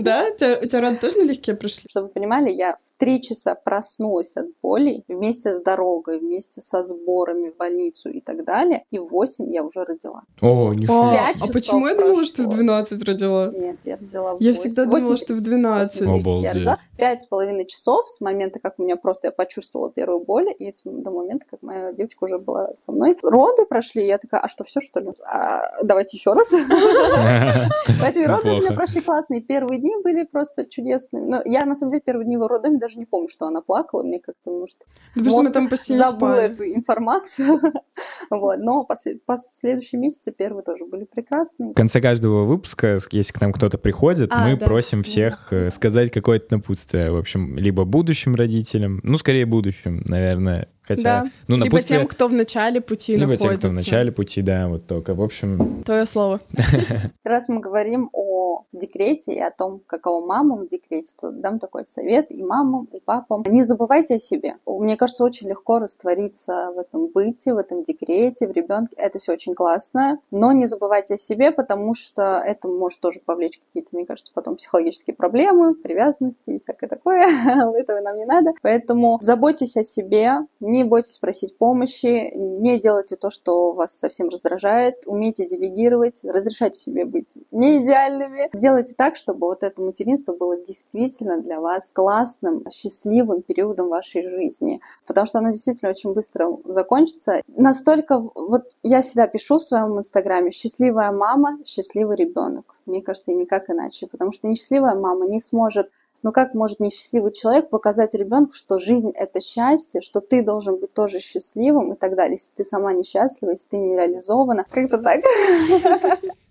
Да? 0.00 0.26
У 0.64 0.66
тебя 0.66 0.80
роды 0.80 0.96
тоже 0.96 1.18
налегке 1.18 1.54
прошли? 1.54 1.88
Чтобы 1.90 2.06
вы 2.06 2.12
понимали, 2.14 2.50
я 2.50 2.76
в 2.76 2.98
три 2.98 3.20
часа 3.20 3.54
проснулась 3.54 4.36
от 4.36 4.46
боли 4.62 5.04
вместе 5.08 5.52
с 5.52 5.60
дорогой, 5.60 6.20
вместе 6.20 6.62
со 6.62 6.82
сборами 6.82 7.50
в 7.50 7.56
больницу 7.56 8.10
и 8.10 8.20
так 8.20 8.44
далее, 8.44 8.84
и 8.90 8.98
в 8.98 9.04
восемь 9.10 9.52
я 9.52 9.62
уже 9.62 9.84
родила. 9.84 10.22
О, 10.40 10.72
не 10.72 10.86
А 10.86 11.34
почему 11.52 11.86
я 11.86 11.94
думала, 11.94 12.24
что 12.24 12.44
в 12.44 12.48
12 12.48 13.02
родила? 13.02 13.50
Нет, 13.54 13.76
я 13.84 13.96
родила 13.96 14.34
в 14.36 14.40
Я 14.40 14.54
всегда 14.54 14.86
думала, 14.86 15.16
что 15.16 15.34
в 15.34 15.42
12. 15.42 16.02
Обалдеть. 16.02 16.68
Пять 16.96 17.22
с 17.22 17.26
половиной 17.26 17.66
часов 17.66 18.08
с 18.08 18.20
момента, 18.20 18.58
как 18.60 18.78
у 18.78 18.84
меня 18.84 18.96
просто 18.96 19.28
я 19.28 19.32
почувствовала 19.32 19.90
первую 19.90 20.24
боль, 20.24 20.48
и 20.58 20.70
до 20.84 21.10
момента, 21.10 21.44
как 21.50 21.62
моя 21.62 21.92
девочка 21.92 22.24
уже 22.24 22.38
была 22.38 22.74
со 22.74 22.92
мной. 22.92 23.16
Роды 23.22 23.66
прошли, 23.66 24.06
я 24.06 24.18
такая, 24.18 24.40
а 24.40 24.48
что, 24.48 24.64
все 24.64 24.80
что 24.80 25.00
ли? 25.00 25.10
А, 25.26 25.82
давайте 25.82 26.16
еще 26.16 26.32
раз. 26.32 26.50
Поэтому 28.00 28.26
роды 28.26 28.52
у 28.52 28.56
меня 28.56 28.72
прошли 28.72 29.00
классные. 29.00 29.40
Первые 29.40 29.80
дни 29.80 29.94
были 30.02 30.24
просто 30.24 30.53
чудесными. 30.68 31.26
Но 31.26 31.42
я, 31.44 31.64
на 31.64 31.74
самом 31.74 31.90
деле, 31.90 32.02
первые 32.04 32.26
дни 32.26 32.36
в 32.36 32.46
роддоме 32.46 32.78
даже 32.78 32.98
не 32.98 33.06
помню, 33.06 33.28
что 33.28 33.46
она 33.46 33.60
плакала. 33.60 34.02
Мне 34.02 34.20
как-то, 34.20 34.50
может, 34.50 34.86
мозг 35.14 35.52
там 35.52 35.68
забыл 35.68 36.28
эту 36.28 36.64
информацию. 36.64 37.60
вот. 38.30 38.58
Но 38.58 38.86
последующие 39.26 40.00
месяцы 40.00 40.32
первые 40.32 40.62
тоже 40.62 40.86
были 40.86 41.04
прекрасные. 41.04 41.72
В 41.72 41.74
конце 41.74 42.00
каждого 42.00 42.44
выпуска, 42.44 42.98
если 43.10 43.32
к 43.32 43.40
нам 43.40 43.52
кто-то 43.52 43.78
приходит, 43.78 44.30
а, 44.32 44.46
мы 44.46 44.56
просим 44.56 45.02
всех 45.02 45.52
э, 45.52 45.68
сказать 45.70 46.10
какое-то 46.12 46.56
напутствие. 46.56 47.10
В 47.10 47.16
общем, 47.16 47.56
либо 47.58 47.84
будущим 47.84 48.34
родителям, 48.34 49.00
ну, 49.02 49.18
скорее 49.18 49.46
будущим, 49.46 50.02
наверное, 50.04 50.68
Хотя, 50.86 51.22
да. 51.22 51.30
ну, 51.48 51.56
напутствие... 51.56 51.98
Либо 51.98 52.08
тем, 52.08 52.14
кто 52.14 52.28
в 52.28 52.32
начале 52.32 52.80
пути 52.80 53.16
Либо 53.16 53.32
находится. 53.32 53.48
тем, 53.48 53.58
кто 53.58 53.68
в 53.68 53.72
начале 53.72 54.12
пути, 54.12 54.42
да, 54.42 54.68
вот 54.68 54.86
только, 54.86 55.14
в 55.14 55.22
общем... 55.22 55.82
Твое 55.82 56.04
слово. 56.04 56.40
Раз 57.24 57.48
мы 57.48 57.60
говорим 57.60 58.10
о 58.12 58.33
декрете 58.72 59.34
и 59.34 59.40
о 59.40 59.50
том, 59.50 59.80
каково 59.86 60.24
мамам 60.24 60.64
в 60.64 60.68
декрете, 60.68 61.14
то 61.18 61.30
дам 61.30 61.58
такой 61.58 61.84
совет 61.84 62.30
и 62.30 62.42
мамам, 62.42 62.88
и 62.92 63.00
папам. 63.00 63.42
Не 63.46 63.64
забывайте 63.64 64.16
о 64.16 64.18
себе. 64.18 64.56
Мне 64.66 64.96
кажется, 64.96 65.24
очень 65.24 65.48
легко 65.48 65.78
раствориться 65.78 66.72
в 66.74 66.78
этом 66.78 67.08
быте, 67.08 67.54
в 67.54 67.58
этом 67.58 67.82
декрете, 67.82 68.48
в 68.48 68.52
ребенке. 68.52 68.94
Это 68.96 69.18
все 69.18 69.32
очень 69.32 69.54
классно, 69.54 70.20
но 70.30 70.52
не 70.52 70.66
забывайте 70.66 71.14
о 71.14 71.16
себе, 71.16 71.50
потому 71.50 71.94
что 71.94 72.42
это 72.44 72.68
может 72.68 73.00
тоже 73.00 73.20
повлечь 73.24 73.58
какие-то, 73.58 73.90
мне 73.96 74.06
кажется, 74.06 74.32
потом 74.34 74.56
психологические 74.56 75.14
проблемы, 75.14 75.74
привязанности 75.74 76.50
и 76.50 76.58
всякое 76.58 76.88
такое. 76.88 77.26
Этого 77.74 78.00
нам 78.00 78.16
не 78.16 78.24
надо. 78.24 78.52
Поэтому 78.62 79.18
заботьтесь 79.20 79.76
о 79.76 79.82
себе, 79.82 80.38
не 80.60 80.84
бойтесь 80.84 81.18
просить 81.18 81.56
помощи, 81.58 82.32
не 82.34 82.78
делайте 82.78 83.16
то, 83.16 83.30
что 83.30 83.72
вас 83.72 83.98
совсем 83.98 84.28
раздражает, 84.28 85.04
умейте 85.06 85.46
делегировать, 85.46 86.20
разрешайте 86.24 86.78
себе 86.78 87.04
быть 87.04 87.38
не 87.50 87.78
идеальными. 87.78 88.33
Делайте 88.52 88.94
так, 88.96 89.16
чтобы 89.16 89.46
вот 89.46 89.62
это 89.62 89.82
материнство 89.82 90.32
было 90.32 90.56
действительно 90.56 91.40
для 91.40 91.60
вас 91.60 91.90
классным, 91.92 92.64
счастливым 92.70 93.42
периодом 93.42 93.88
вашей 93.88 94.28
жизни, 94.28 94.80
потому 95.06 95.26
что 95.26 95.38
оно 95.38 95.50
действительно 95.50 95.90
очень 95.90 96.12
быстро 96.12 96.58
закончится. 96.64 97.42
Настолько, 97.48 98.18
вот 98.34 98.76
я 98.82 99.02
всегда 99.02 99.26
пишу 99.26 99.58
в 99.58 99.62
своем 99.62 99.98
инстаграме, 99.98 100.50
счастливая 100.50 101.12
мама, 101.12 101.58
счастливый 101.64 102.16
ребенок. 102.16 102.76
Мне 102.86 103.02
кажется, 103.02 103.32
и 103.32 103.34
никак 103.34 103.70
иначе, 103.70 104.06
потому 104.06 104.32
что 104.32 104.48
несчастливая 104.48 104.94
мама 104.94 105.26
не 105.26 105.40
сможет 105.40 105.90
но 106.24 106.32
как 106.32 106.54
может 106.54 106.80
несчастливый 106.80 107.32
человек 107.32 107.68
показать 107.68 108.14
ребенку, 108.14 108.54
что 108.54 108.78
жизнь 108.78 109.12
это 109.14 109.40
счастье, 109.40 110.00
что 110.00 110.20
ты 110.20 110.42
должен 110.42 110.80
быть 110.80 110.92
тоже 110.92 111.20
счастливым 111.20 111.92
и 111.92 111.96
так 111.96 112.16
далее, 112.16 112.32
если 112.32 112.50
ты 112.56 112.64
сама 112.64 112.94
несчастлива, 112.94 113.50
если 113.50 113.68
ты 113.68 113.78
не 113.78 113.94
реализована. 113.94 114.64
Как-то 114.68 114.98
так. 114.98 115.20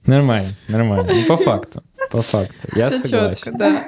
Нормально, 0.05 0.49
нормально. 0.69 1.11
И 1.11 1.25
по 1.25 1.37
факту. 1.37 1.81
По 2.11 2.21
факту. 2.21 2.67
Я 2.75 2.89
Все 2.89 2.99
согласен. 2.99 3.35
четко, 3.35 3.57
да. 3.57 3.83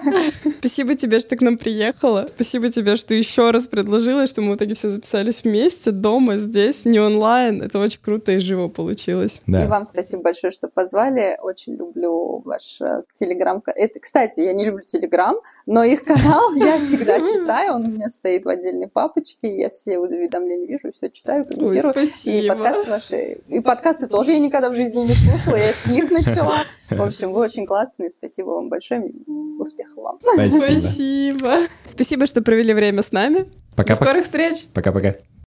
Спасибо 0.59 0.95
тебе, 0.95 1.19
что 1.19 1.29
ты 1.29 1.37
к 1.37 1.41
нам 1.41 1.57
приехала. 1.57 2.25
Спасибо 2.27 2.69
тебе, 2.69 2.95
что 2.95 3.13
еще 3.13 3.51
раз 3.51 3.67
предложила, 3.67 4.27
что 4.27 4.41
мы 4.41 4.53
в 4.53 4.55
итоге 4.57 4.73
все 4.73 4.89
записались 4.89 5.43
вместе, 5.43 5.91
дома, 5.91 6.37
здесь, 6.37 6.85
не 6.85 6.99
онлайн. 6.99 7.61
Это 7.61 7.79
очень 7.79 7.99
круто 8.01 8.31
и 8.31 8.39
живо 8.39 8.67
получилось. 8.67 9.41
Да. 9.47 9.63
И 9.63 9.67
вам 9.67 9.85
спасибо 9.85 10.23
большое, 10.23 10.51
что 10.51 10.67
позвали. 10.67 11.37
Очень 11.41 11.75
люблю 11.75 12.41
ваш 12.45 12.81
э, 12.81 13.03
телеграм. 13.15 13.61
Это, 13.65 13.99
кстати, 13.99 14.39
я 14.39 14.53
не 14.53 14.65
люблю 14.65 14.83
телеграм, 14.85 15.35
но 15.65 15.83
их 15.83 16.03
канал 16.03 16.53
я 16.55 16.77
всегда 16.77 17.19
читаю. 17.19 17.73
Он 17.75 17.85
у 17.85 17.89
меня 17.89 18.09
стоит 18.09 18.45
в 18.45 18.49
отдельной 18.49 18.87
папочке. 18.87 19.57
Я 19.57 19.69
все 19.69 19.97
уведомления 19.97 20.67
вижу, 20.67 20.91
все 20.91 21.09
читаю, 21.09 21.43
комментирую. 21.43 21.85
Ой, 21.85 21.91
спасибо. 21.91 22.45
И 22.45 22.47
подкасты 22.47 22.89
ваши. 22.89 23.37
И 23.47 23.59
подкасты 23.59 24.07
тоже 24.07 24.31
я 24.31 24.39
никогда 24.39 24.69
в 24.69 24.75
жизни 24.75 25.01
не 25.01 25.13
слушала. 25.13 25.57
Я 25.57 25.73
с 25.73 25.85
них 25.85 26.11
начала. 26.11 26.55
В 26.89 27.01
общем, 27.01 27.33
вы 27.33 27.41
очень 27.41 27.65
классные. 27.65 28.04
Спасибо 28.09 28.47
вам 28.49 28.69
большое. 28.69 29.11
Успехов 29.59 29.97
вам. 29.97 30.19
Спасибо. 30.21 30.79
Спасибо. 30.79 31.57
Спасибо, 31.85 32.25
что 32.27 32.41
провели 32.41 32.73
время 32.73 33.01
с 33.01 33.11
нами. 33.11 33.45
Пока. 33.75 33.95
До 33.95 34.03
скорых 34.03 34.23
встреч. 34.23 34.67
Пока-пока. 34.73 35.15